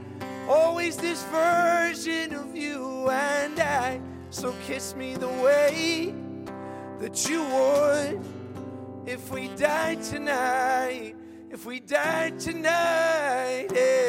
[0.47, 4.01] always this version of you and I.
[4.39, 6.13] So kiss me the way
[6.99, 8.21] that you would
[9.05, 11.13] if we died tonight.
[11.51, 14.08] If we died tonight, yeah.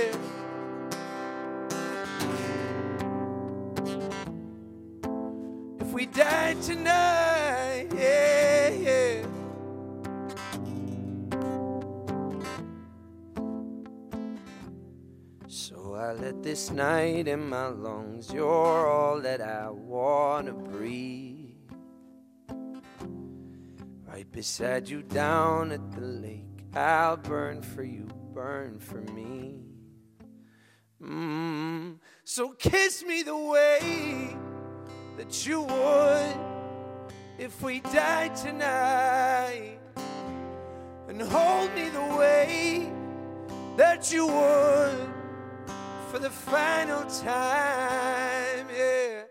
[16.50, 21.54] This night in my lungs, you're all that I wanna breathe.
[24.08, 29.60] Right beside you down at the lake, I'll burn for you, burn for me.
[31.00, 32.00] Mm.
[32.24, 34.36] So kiss me the way
[35.18, 36.36] that you would
[37.38, 39.78] if we died tonight.
[41.06, 42.92] And hold me the way
[43.76, 45.09] that you would
[46.10, 48.66] for the final time.
[48.76, 49.22] Yeah.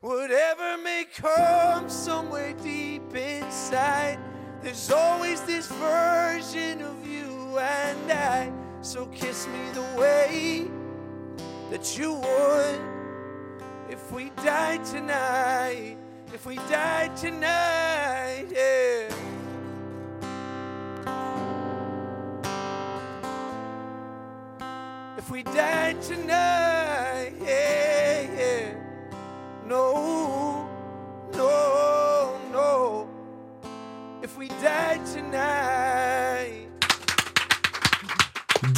[0.00, 4.18] Whatever may come somewhere deep inside,
[4.62, 8.50] there's always this version of you and I.
[8.80, 10.70] So kiss me the way
[11.70, 12.80] that you would
[13.90, 15.98] If we died tonight,
[16.32, 18.91] if we died tonight, yeah.
[25.32, 28.74] We die tonight, yeah, yeah.
[29.66, 30.21] No,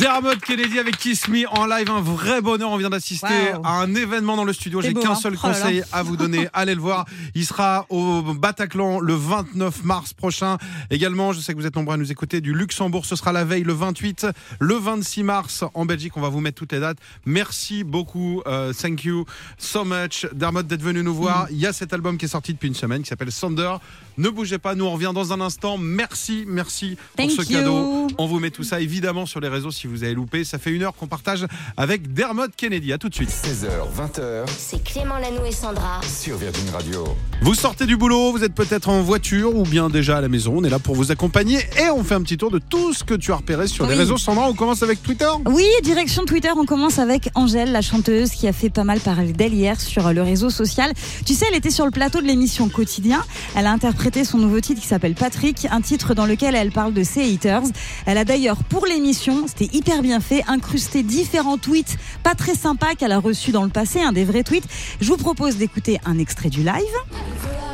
[0.04, 2.68] Dermot Kennedy avec Kiss Me en live, un vrai bonheur.
[2.68, 3.62] On vient d'assister Wow.
[3.64, 4.82] à un événement dans le studio.
[4.82, 5.14] J'ai qu'un hein.
[5.14, 5.86] seul Oh conseil là.
[5.92, 6.46] à vous donner.
[6.52, 7.06] Allez le voir.
[7.34, 10.58] Il sera au Bataclan le 29 mars prochain.
[10.90, 13.06] Également, je sais que vous êtes nombreux à nous écouter du Luxembourg.
[13.06, 14.26] Ce sera la veille le 28,
[14.60, 16.18] le 26 mars en Belgique.
[16.18, 16.98] On va vous mettre toutes les dates.
[17.24, 18.42] Merci beaucoup.
[18.46, 19.24] euh, thank you
[19.56, 21.16] so much, Dermot, d'être venu nous Mm.
[21.16, 21.46] voir.
[21.50, 23.72] Il y a cet album qui est sorti depuis une semaine qui s'appelle Sander.
[24.16, 24.74] Ne bougez pas.
[24.74, 25.76] Nous, on revient dans un instant.
[25.78, 27.58] Merci, merci pour Thank ce you.
[27.58, 28.06] cadeau.
[28.18, 30.44] On vous met tout ça évidemment sur les réseaux si vous avez loupé.
[30.44, 31.46] Ça fait une heure qu'on partage
[31.76, 32.92] avec Dermot Kennedy.
[32.92, 33.30] À tout de suite.
[33.30, 36.00] 16h, 20h C'est Clément Lanou et Sandra.
[36.02, 37.04] sur Virgin Radio.
[37.42, 40.54] Vous sortez du boulot, vous êtes peut-être en voiture ou bien déjà à la maison.
[40.58, 43.02] On est là pour vous accompagner et on fait un petit tour de tout ce
[43.02, 44.16] que tu as repéré sur les réseaux.
[44.16, 45.28] Sandra, on commence avec Twitter.
[45.46, 49.32] Oui, direction Twitter, on commence avec Angèle, la chanteuse, qui a fait pas mal parler
[49.32, 50.92] d'elle hier sur le réseau social.
[51.26, 53.24] Tu sais, elle était sur le plateau de l'émission Quotidien.
[53.56, 56.92] Elle a interprété son nouveau titre qui s'appelle Patrick, un titre dans lequel elle parle
[56.92, 57.62] de ses haters.
[58.06, 62.94] Elle a d'ailleurs, pour l'émission, c'était hyper bien fait, incrusté différents tweets pas très sympas
[62.94, 64.68] qu'elle a reçus dans le passé, un des vrais tweets.
[65.00, 67.73] Je vous propose d'écouter un extrait du live.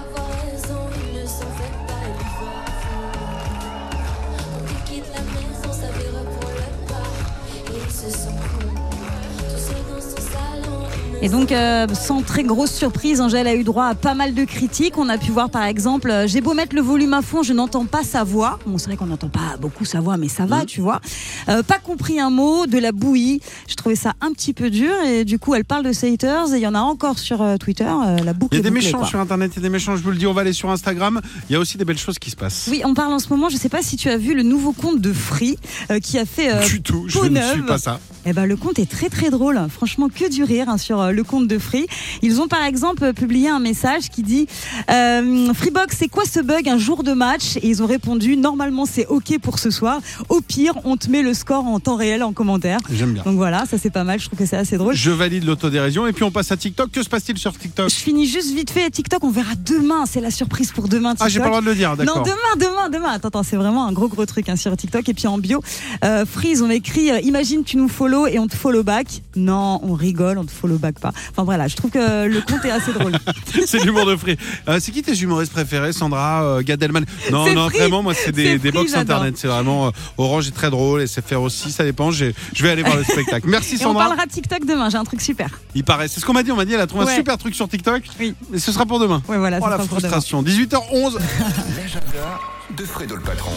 [11.22, 14.44] Et donc, euh, sans très grosse surprise, Angèle a eu droit à pas mal de
[14.44, 14.96] critiques.
[14.96, 17.52] On a pu voir, par exemple, euh, j'ai beau mettre le volume à fond, je
[17.52, 18.58] n'entends pas sa voix.
[18.66, 21.02] Bon, c'est vrai qu'on n'entend pas beaucoup sa voix, mais ça va, tu vois.
[21.50, 23.42] Euh, pas compris un mot, de la bouillie.
[23.68, 24.94] Je trouvais ça un petit peu dur.
[25.06, 26.54] Et du coup, elle parle de ses haters.
[26.54, 27.84] Et il y en a encore sur Twitter.
[28.24, 29.06] la boucle Il y a des bouclée, méchants quoi.
[29.06, 30.70] sur Internet, il y a des méchants, je vous le dis, on va aller sur
[30.70, 31.20] Instagram.
[31.50, 32.68] Il y a aussi des belles choses qui se passent.
[32.70, 34.72] Oui, on parle en ce moment, je sais pas si tu as vu le nouveau
[34.72, 35.58] compte de Free
[36.02, 38.00] qui a fait du tout, je ne suis pas ça.
[38.26, 39.58] Eh ben, le compte est très très drôle.
[39.70, 41.86] Franchement, que du rire hein, sur euh, le compte de Free.
[42.22, 44.46] Ils ont par exemple publié un message qui dit
[44.90, 46.68] euh, Freebox, c'est quoi ce bug?
[46.68, 47.56] Un jour de match?
[47.56, 50.00] Et ils ont répondu normalement c'est ok pour ce soir.
[50.28, 52.78] Au pire, on te met le score en temps réel en commentaire.
[52.92, 53.22] J'aime bien.
[53.22, 54.20] Donc voilà, ça c'est pas mal.
[54.20, 54.94] Je trouve que c'est assez drôle.
[54.94, 56.90] Je valide l'autodérision et puis on passe à TikTok.
[56.90, 57.88] Que se passe-t-il sur TikTok?
[57.88, 59.24] Je finis juste vite fait TikTok.
[59.24, 60.04] On verra demain.
[60.06, 61.12] C'est la surprise pour demain.
[61.12, 61.26] TikTok.
[61.26, 62.22] Ah, j'ai pas le droit de le dire, Non, d'accord.
[62.24, 63.10] demain, demain, demain.
[63.12, 65.08] Attends, attends, c'est vraiment un gros, gros truc hein, sur TikTok.
[65.08, 65.62] Et puis en bio,
[66.04, 69.22] euh, Freeze, on écrit euh, Imagine, tu nous follow et on te follow back.
[69.36, 71.12] Non, on rigole, on te follow back pas.
[71.30, 73.12] Enfin voilà, je trouve que le compte est assez drôle.
[73.66, 74.36] c'est l'humour de Free.
[74.68, 77.06] Euh, c'est qui tes humoristes préférés, Sandra, euh, Gad Elmaleh?
[77.30, 77.78] Non, non, Free.
[77.78, 79.36] vraiment, moi, c'est des, des box internet.
[79.36, 82.10] C'est vraiment euh, Orange est très drôle et c'est faire aussi, ça dépend.
[82.10, 83.46] Je vais aller voir le spectacle.
[83.50, 84.06] Merci Et on Sandra.
[84.06, 84.90] parlera de TikTok demain.
[84.90, 85.48] J'ai un truc super.
[85.74, 86.08] Il paraît.
[86.08, 86.52] C'est ce qu'on m'a dit.
[86.52, 88.02] On m'a dit, elle a trouvé un super truc sur TikTok.
[88.18, 88.34] Oui.
[88.50, 89.22] Mais ce sera pour demain.
[89.28, 89.58] Ouais, voilà.
[89.62, 90.42] Oh la frustration.
[90.42, 91.14] 18h11.
[91.76, 92.40] L'agenda
[92.76, 93.52] de Fredo le patron.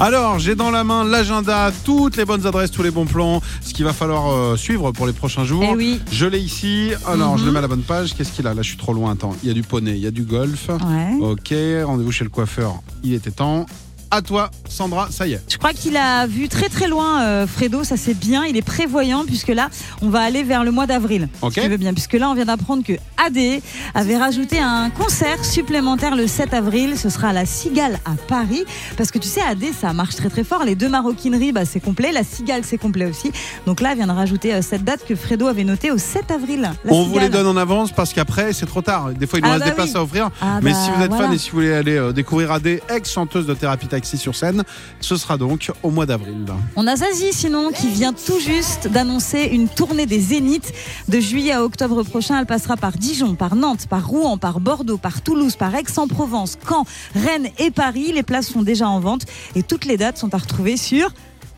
[0.00, 3.72] Alors, j'ai dans la main l'agenda, toutes les bonnes adresses, tous les bons plans, ce
[3.72, 5.62] qu'il va falloir euh, suivre pour les prochains jours.
[5.64, 6.00] Eh oui.
[6.10, 6.90] Je l'ai ici.
[7.06, 7.46] Alors, je Mhm.
[7.46, 8.14] le mets à la bonne page.
[8.14, 8.54] Qu'est-ce qu'il a?
[8.54, 9.12] Là, je suis trop loin.
[9.12, 10.68] Attends, il y a du poney, il y a du golf.
[10.68, 11.14] Ouais.
[11.20, 11.54] Ok,
[11.86, 12.74] rendez-vous chez le coiffeur.
[13.04, 13.66] Il était temps.
[14.14, 15.40] À toi, Sandra, ça y est.
[15.50, 18.62] Je crois qu'il a vu très très loin euh, Fredo, ça c'est bien, il est
[18.62, 19.70] prévoyant puisque là
[20.02, 21.28] on va aller vers le mois d'avril.
[21.42, 21.54] Ok.
[21.54, 22.92] Si tu veux bien, puisque là on vient d'apprendre que
[23.26, 23.60] AD
[23.92, 28.64] avait rajouté un concert supplémentaire le 7 avril, ce sera à la Cigale à Paris,
[28.96, 31.80] parce que tu sais AD ça marche très très fort, les deux maroquineries bah, c'est
[31.80, 33.32] complet, la Cigale c'est complet aussi,
[33.66, 36.30] donc là elle vient de rajouter euh, cette date que Fredo avait notée au 7
[36.30, 36.60] avril.
[36.60, 39.10] la On vous les donne en avance parce qu'après, c'est trop tard.
[39.12, 40.30] Des fois, il nous Ah reste bah des places à offrir.
[40.40, 41.24] Ah Mais bah si vous êtes voilà.
[41.24, 44.62] fan et si vous voulez aller euh, découvrir AD, ex-chanteuse de thérapie taxi sur scène,
[45.00, 46.46] ce sera donc au mois d'avril.
[46.76, 50.72] On a Zazie sinon qui vient tout juste d'annoncer une tournée des Zéniths
[51.08, 52.38] de juillet à octobre prochain.
[52.38, 56.84] Elle passera par Dijon, par Nantes, par Rouen, par Bordeaux, par Toulouse, par Aix-en-Provence, Caen,
[57.14, 58.12] Rennes et Paris.
[58.12, 59.22] Les places sont déjà en vente
[59.56, 61.10] et toutes les dates sont à retrouver sur.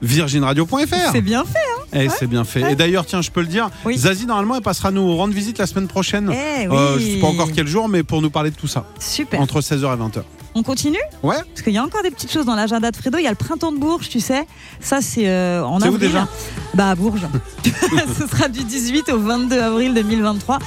[0.03, 1.11] virginradio.fr.
[1.13, 2.73] C'est bien fait, hein Eh, c'est bien fait.
[2.73, 3.97] Et d'ailleurs, tiens, je peux le dire, Oui.
[3.97, 6.31] Zazie, normalement, elle passera nous rendre visite la semaine prochaine.
[6.33, 8.85] Eh Euh, je sais pas encore quel jour, mais pour nous parler de tout ça.
[8.99, 9.41] Super.
[9.41, 10.23] Entre 16h et 20h.
[10.59, 11.37] On continue Ouais.
[11.37, 13.19] Parce qu'il y a encore des petites choses dans l'agenda de Fredo.
[13.19, 14.47] Il y a le printemps de Bourges, tu sais.
[14.81, 15.99] Ça, c'est euh, en où avril.
[15.99, 16.27] déjà
[16.73, 17.27] Bah, à Bourges.
[18.19, 20.59] Ce sera du 18 au 22 avril 2023.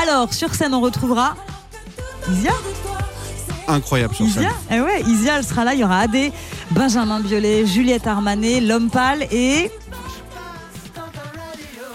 [0.00, 1.34] Alors, sur scène, on retrouvera
[2.30, 2.52] Isia.
[3.66, 4.44] Incroyable sur scène.
[4.44, 5.74] Isia, eh ouais, Isia, elle sera là.
[5.74, 6.32] Il y aura Adé,
[6.70, 9.72] Benjamin Biolay, Juliette Armanet, L'Homme Pâle et.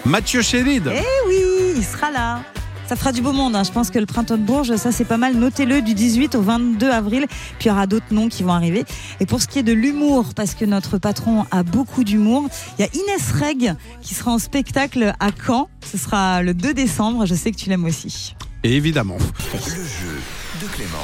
[0.03, 0.91] Mathieu Chérid.
[0.93, 2.41] Eh oui, il sera là.
[2.87, 3.53] Ça fera du beau monde.
[3.55, 3.63] hein.
[3.63, 5.35] Je pense que le printemps de Bourges, ça c'est pas mal.
[5.35, 7.25] Notez-le du 18 au 22 avril.
[7.59, 8.85] Puis il y aura d'autres noms qui vont arriver.
[9.19, 12.47] Et pour ce qui est de l'humour, parce que notre patron a beaucoup d'humour,
[12.79, 15.67] il y a Inès Reg qui sera en spectacle à Caen.
[15.85, 17.25] Ce sera le 2 décembre.
[17.25, 18.35] Je sais que tu l'aimes aussi.
[18.63, 19.17] Et évidemment.
[19.53, 20.21] Le jeu
[20.61, 20.97] de Clément.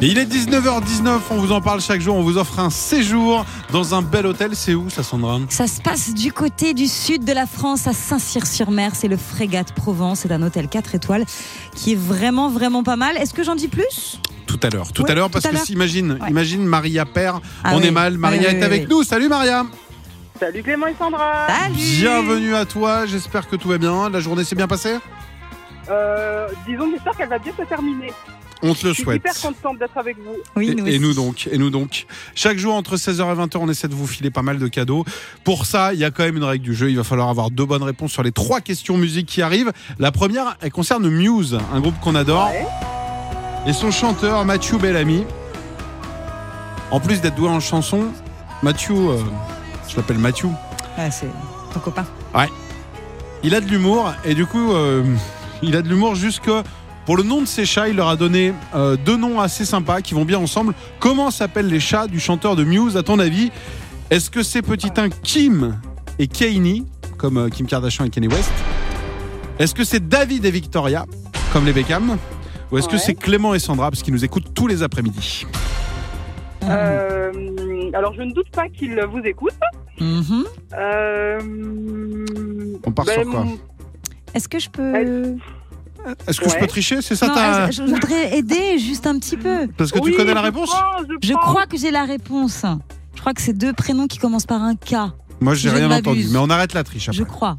[0.00, 3.44] Et il est 19h19, on vous en parle chaque jour, on vous offre un séjour
[3.72, 4.50] dans un bel hôtel.
[4.54, 5.38] C'est où ça, Sandra?
[5.48, 8.92] Ça se passe du côté du sud de la France, à Saint-Cyr-sur-Mer.
[8.94, 10.20] C'est le Frégate Provence.
[10.20, 11.24] C'est un hôtel 4 étoiles
[11.74, 13.16] qui est vraiment, vraiment pas mal.
[13.16, 14.20] Est-ce que j'en dis plus?
[14.46, 15.64] Tout à l'heure, tout Ouais, à l'heure, parce à que l'heure.
[15.64, 16.30] si, imagine, Ouais.
[16.30, 17.86] imagine Maria Père, Ah on oui.
[17.86, 18.88] est mal, Maria Oui, est oui, avec oui.
[18.90, 19.02] nous.
[19.04, 19.64] Salut Maria
[20.40, 21.46] Salut Clément et Sandra.
[21.48, 24.08] Salut Bienvenue à toi, j'espère que tout va bien.
[24.10, 24.96] La journée s'est bien passée?
[25.90, 28.12] Euh, disons j'espère qu'elle va bien se terminer.
[28.62, 29.16] On te le Je suis souhaite.
[29.18, 30.36] hyper contente d'être avec vous.
[30.56, 31.00] Oui, Et, nous et aussi.
[31.00, 32.06] nous donc, et nous donc.
[32.34, 35.04] Chaque jour entre 16h et 20h, on essaie de vous filer pas mal de cadeaux.
[35.44, 36.90] Pour ça, il y a quand même une règle du jeu.
[36.90, 39.72] Il va falloir avoir deux bonnes réponses sur les trois questions musique qui arrivent.
[40.00, 42.48] La première, elle concerne Muse, un groupe qu'on adore.
[42.50, 42.66] Ouais.
[43.66, 45.24] Et son chanteur, Mathieu Bellamy.
[46.90, 48.06] En plus d'être doué en chanson,
[48.62, 49.18] Mathieu, euh,
[49.88, 50.48] je l'appelle Mathieu,
[50.96, 51.28] Ouais, c'est
[51.72, 52.06] ton copain.
[53.44, 54.12] il a de l'humour.
[54.24, 55.04] Et du coup, euh,
[55.62, 56.50] il a de l'humour jusque...
[57.08, 60.02] Pour le nom de ses chats, il leur a donné euh, deux noms assez sympas
[60.02, 60.74] qui vont bien ensemble.
[61.00, 63.50] Comment s'appellent les chats du chanteur de Muse, à ton avis?
[64.10, 65.80] Est-ce que c'est petit 1 Kim
[66.18, 66.84] et Kanye,
[67.16, 68.52] comme euh, Kim Kardashian et Kanye West?
[69.58, 71.06] Est-ce que c'est David et Victoria,
[71.54, 72.18] comme les Beckham?
[72.70, 75.46] Ou est-ce que c'est Clément et Sandra, parce qu'ils nous écoutent tous les après-midi?
[76.64, 77.32] Euh,
[77.94, 79.54] alors je ne doute pas qu'il vous écoute.
[79.98, 80.44] Mhm.
[80.74, 81.40] Euh,
[82.84, 83.46] On part ben, sur quoi?
[84.34, 85.38] Est-ce que je peux.
[86.26, 86.60] Est-ce que je Ouais.
[86.60, 87.70] peux tricher C'est ça Non, ta...
[87.70, 89.68] je je voudrais aider juste un petit peu.
[89.76, 90.70] Parce que oui, tu connais la je réponse
[91.22, 92.64] je Je crois que j'ai la réponse.
[93.14, 94.94] Je crois que c'est deux prénoms qui commencent par un K.
[95.40, 97.32] Moi, j'ai je rien entendu, mais on arrête la triche Je après.
[97.32, 97.58] crois.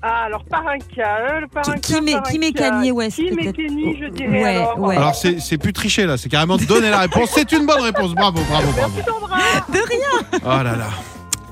[0.00, 2.42] Ah, alors par un cas, euh, par un Qui- cas, Kim et- par un Kim
[2.44, 2.70] et cas.
[2.70, 3.56] Kanye West, Kim et peut-être.
[3.56, 4.78] Kenny, je dirais Ouais, alors.
[4.78, 4.96] ouais.
[4.96, 7.30] Alors, c'est c'est plus tricher là, c'est carrément donner la réponse.
[7.34, 8.14] C'est une bonne réponse.
[8.14, 8.94] Bravo, bravo, bravo.
[8.96, 9.72] Merci.
[9.72, 10.40] De rien.
[10.44, 10.88] Oh là là.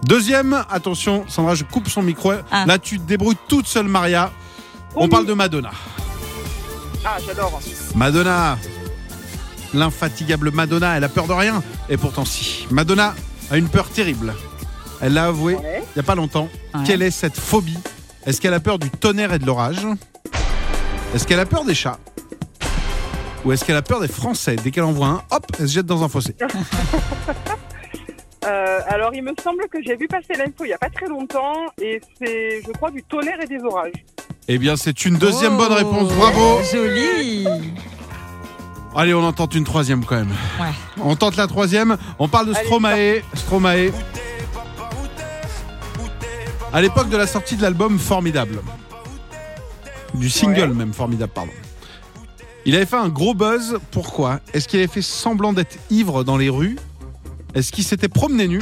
[0.05, 2.33] Deuxième, attention, Sandra, je coupe son micro.
[2.53, 2.65] Ah.
[2.67, 4.31] Là, tu te débrouilles toute seule, Maria.
[4.97, 5.71] On parle de Madonna.
[7.05, 7.61] Ah, j'adore.
[7.95, 8.59] Madonna,
[9.75, 11.63] l'infatigable Madonna, elle a peur de rien.
[11.89, 12.67] Et pourtant, si.
[12.71, 13.15] Madonna
[13.51, 14.35] a une peur terrible.
[15.01, 15.83] Elle l'a avoué Ouais.
[15.85, 16.49] il n'y a pas longtemps.
[16.75, 16.81] Ouais.
[16.87, 17.79] Quelle est cette phobie?
[18.25, 19.87] Est-ce qu'elle a peur du tonnerre et de l'orage?
[21.15, 21.99] Est-ce qu'elle a peur des chats?
[23.45, 24.57] Ou est-ce qu'elle a peur des Français?
[24.57, 26.35] Dès qu'elle en voit un, hop, elle se jette dans un fossé.
[28.45, 31.09] Euh, alors, il me semble que j'ai vu passer l'info il n'y a pas très
[31.09, 33.91] longtemps et c'est, je crois, du tonnerre et des orages.
[34.49, 36.13] Eh bien, c'est une deuxième Oh, bonne réponse.
[36.13, 37.47] Bravo Joli.
[38.95, 40.31] Allez, on en tente une troisième quand même.
[40.61, 40.71] Ouais.
[41.03, 41.97] On tente la troisième.
[42.19, 43.23] On parle de Allez, Stromae.
[43.35, 43.91] Stromae.
[46.73, 48.61] À l'époque de la sortie de l'album Formidable.
[50.15, 50.75] Du single Ouais.
[50.75, 51.53] même, Formidable, pardon.
[52.65, 53.79] Il avait fait un gros buzz.
[53.91, 54.41] Pourquoi?
[54.55, 56.77] Est-ce qu'il avait fait semblant d'être ivre dans les rues?
[57.55, 58.61] Est-ce qu'il s'était promené nu?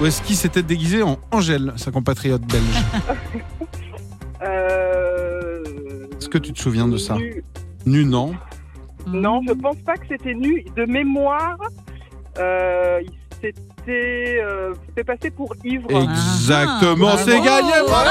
[0.00, 2.64] Ou est-ce qu'il s'était déguisé en Angèle, sa compatriote belge?
[4.42, 7.44] Est-ce que tu te souviens de ça nu-
[7.86, 8.34] Nu, non.
[9.06, 10.64] Non, je pense pas que c'était nu.
[10.76, 11.56] De mémoire,
[12.38, 15.90] euh, il s'était euh, fait passer pour ivre.
[15.90, 17.44] Exactement, Ah, c'est bravo.
[17.44, 18.10] gagné bravo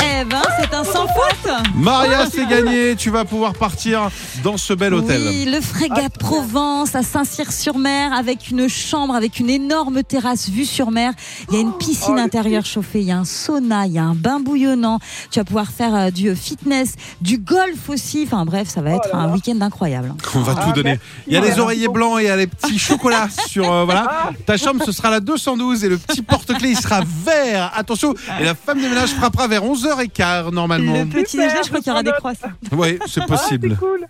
[0.00, 1.52] Eh ben, c'est un sans faute.
[1.74, 2.96] Maria, c'est gagné.
[2.96, 4.08] Tu vas pouvoir partir
[4.42, 5.20] dans ce bel hôtel.
[5.26, 10.90] Oui, le Frégate Provence à Saint-Cyr-sur-Mer avec une chambre, avec une énorme terrasse vue sur
[10.90, 11.12] mer.
[11.50, 13.98] Il y a une piscine Oh, intérieure chauffée, il y a un sauna, il y
[13.98, 14.98] a un bain bouillonnant.
[15.30, 18.24] Tu vas pouvoir faire euh, du fitness, du golf aussi.
[18.26, 20.14] Enfin bref, ça va être Oh là un week-end incroyable.
[20.34, 20.90] On va Ah, tout donner.
[20.90, 21.02] merci.
[21.26, 23.84] Il y a les oreillers blancs et il y a les petits chocolats sur euh,
[23.84, 24.30] voilà.
[24.46, 27.72] Ta chambre ce sera la 212 et le petit porte-clés il sera vert.
[27.74, 30.92] Attention, et la femme de ménage frappera vers 11h15 normalement.
[30.94, 32.48] Le petit déjeuner, je crois qu'il y aura des croissants.
[32.72, 33.70] Oui, c'est Ah, possible.
[33.70, 34.06] c'est cool.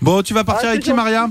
[0.00, 1.28] Bon, tu vas partir Ah, avec c'est qui Maria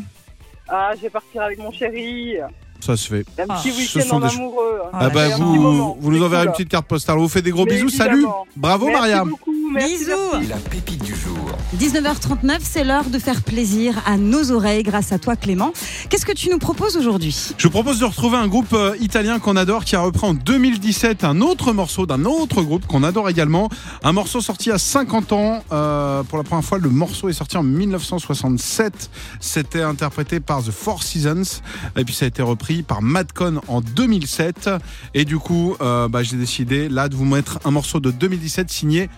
[0.70, 2.36] Ah, je vais partir avec mon chéri.
[2.80, 3.26] Ça se fait.
[3.40, 4.80] Un Ah, petit ce week-end sont en des- amoureux.
[4.86, 4.90] hein.
[4.94, 6.48] Ah bah C'est vous, vous nous C'est enverrez cool.
[6.48, 7.18] une petite carte postale.
[7.18, 7.90] On vous fait des gros Mais bisous.
[7.90, 8.26] Salut.
[8.56, 9.24] Bravo Merci Maria.
[9.24, 9.51] beaucoup.
[9.74, 10.12] Merci, Bisous.
[10.34, 10.48] merci.
[10.48, 11.38] La pépite du jour.
[11.78, 15.72] 19h39, c'est l'heure de faire plaisir à nos oreilles grâce à toi Clément.
[16.10, 17.54] Qu'est-ce que tu nous proposes aujourd'hui?
[17.58, 20.34] Je vous propose de retrouver un groupe euh, italien qu'on adore qui a repris en
[20.34, 23.70] 2017 un autre morceau d'un autre groupe qu'on adore également.
[24.04, 25.64] Un morceau sorti à 50 ans.
[25.72, 29.10] Euh, pour la première fois, le morceau est sorti en 1967.
[29.40, 31.62] C'était interprété par The Four Seasons.
[31.98, 34.70] Et puis ça a été repris par Madcon en 2007.
[35.14, 38.70] Et du coup, euh, bah, j'ai décidé là de vous mettre un morceau de 2017
[38.70, 39.10] signé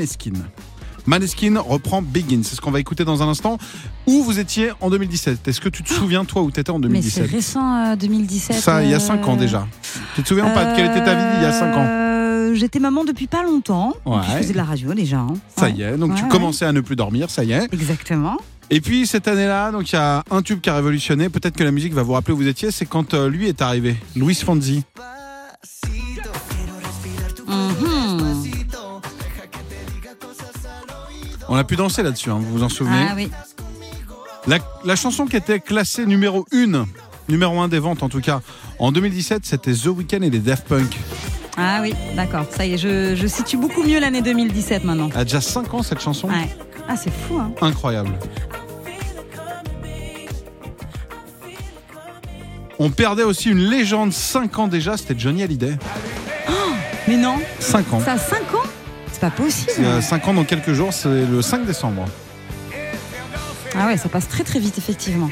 [0.00, 0.32] Maneskin.
[1.06, 2.40] Maneskin reprend Begin.
[2.42, 3.58] C'est ce qu'on va écouter dans un instant.
[4.06, 6.78] Où vous étiez en 2017 Est-ce que tu te souviens, toi, où tu étais en
[6.78, 8.56] Mais c'est 2017 récent, euh, 2017.
[8.56, 9.66] Ça, il y a euh, 5 ans déjà.
[10.14, 10.64] Tu te souviens pas?
[10.72, 11.84] De quelle était ta vie il y a 5 ans?
[11.86, 13.94] Euh, j'étais maman depuis pas longtemps.
[14.06, 14.18] Ouais.
[14.26, 15.18] Je faisais de la radio déjà.
[15.18, 15.34] hein.
[15.56, 15.72] Ça Ouais.
[15.72, 17.72] y est, donc tu commençais à ne plus dormir, ça y est.
[17.72, 18.38] Exactement.
[18.70, 21.28] Et puis cette année-là, donc il y a un tube qui a révolutionné.
[21.28, 22.70] Peut-être que la musique va vous rappeler où vous étiez.
[22.70, 24.82] C'est quand euh, lui est arrivé, Luis Fonzi.
[27.48, 28.09] Mhm.
[31.52, 33.28] On a pu danser là-dessus, hein, vous vous en souvenez Ah oui.
[34.46, 36.86] la, la chanson qui était classée numéro 1,
[37.28, 38.40] numéro 1 des ventes en tout cas,
[38.78, 40.96] en 2017, c'était The Weeknd et les Daft Punk.
[41.56, 42.46] Ah oui, d'accord.
[42.56, 45.10] Ça y est, je, je situe beaucoup mieux l'année 2017 maintenant.
[45.12, 46.28] Elle a déjà 5 ans cette chanson.
[46.28, 46.48] Ouais.
[46.88, 47.52] Ah, c'est fou, hein.
[47.60, 48.10] Incroyable.
[52.78, 55.76] On perdait aussi une légende 5 ans déjà, c'était Johnny Hallyday.
[57.08, 58.00] Mais non, 5 ans.
[58.00, 58.49] ça a 5 ans
[59.20, 60.02] C'est pas possible.
[60.02, 62.06] 5 ans dans quelques jours, c'est le 5 décembre.
[63.78, 65.28] Ah ouais, ça passe très très vite, effectivement.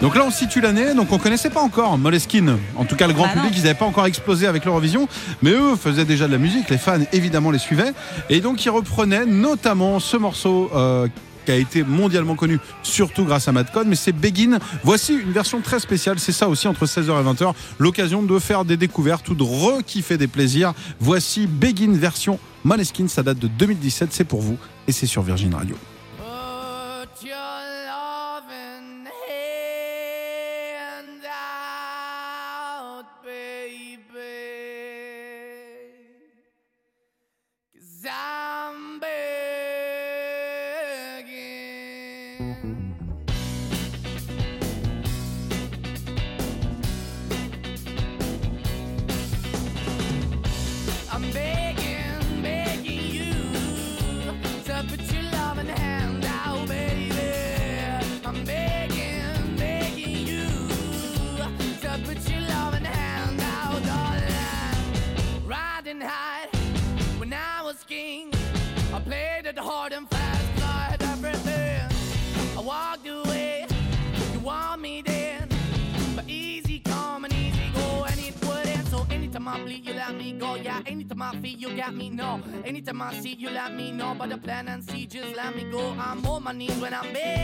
[0.00, 2.56] Donc là, on situe l'année, donc on connaissait pas encore Moleskine.
[2.76, 3.42] En tout cas, le grand Bah non.
[3.42, 5.08] public, ils n'avaient pas encore explosé avec l'Eurovision,
[5.42, 7.92] mais eux faisaient déjà de la musique, les fans évidemment les suivaient,
[8.30, 10.70] et donc ils reprenaient notamment ce morceau.
[10.74, 11.06] euh,
[11.44, 14.58] qui a été mondialement connu, surtout grâce à Madcon, mais c'est Begin.
[14.84, 18.64] Voici une version très spéciale, c'est ça aussi entre 16h et 20h, l'occasion de faire
[18.64, 20.74] des découvertes ou de re-kiffer des plaisirs.
[21.00, 25.54] Voici Begin version Moleskine, ça date de 2017, c'est pour vous, et c'est sur Virgin
[25.54, 25.76] Radio.
[83.02, 84.14] I see, you let me know.
[84.18, 85.94] But the plan and see, just let me go.
[85.98, 87.39] I'm on my knees when I'm begging,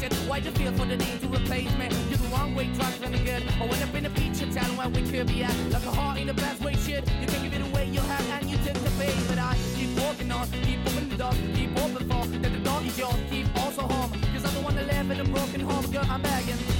[0.00, 0.28] don't embrace it.
[0.28, 1.88] Why the feel for the need to replace me?
[2.08, 3.42] You're the wrong way, trying to good.
[3.60, 5.54] I went up in a feature town where we could be at.
[5.70, 7.08] Like a heart in the best way, shit.
[7.20, 9.14] You can give it away, you have, and you take the bait.
[9.28, 12.98] But I keep walking on, keep opening the keep open for that the door is
[12.98, 14.10] yours, keep also home.
[14.32, 16.79] Cause I'm the one that live in a broken home, girl, I'm begging.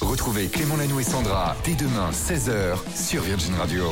[0.00, 3.84] Retrouvez Clément Lanoux et Sandra dès demain 16h sur Virgin Radio.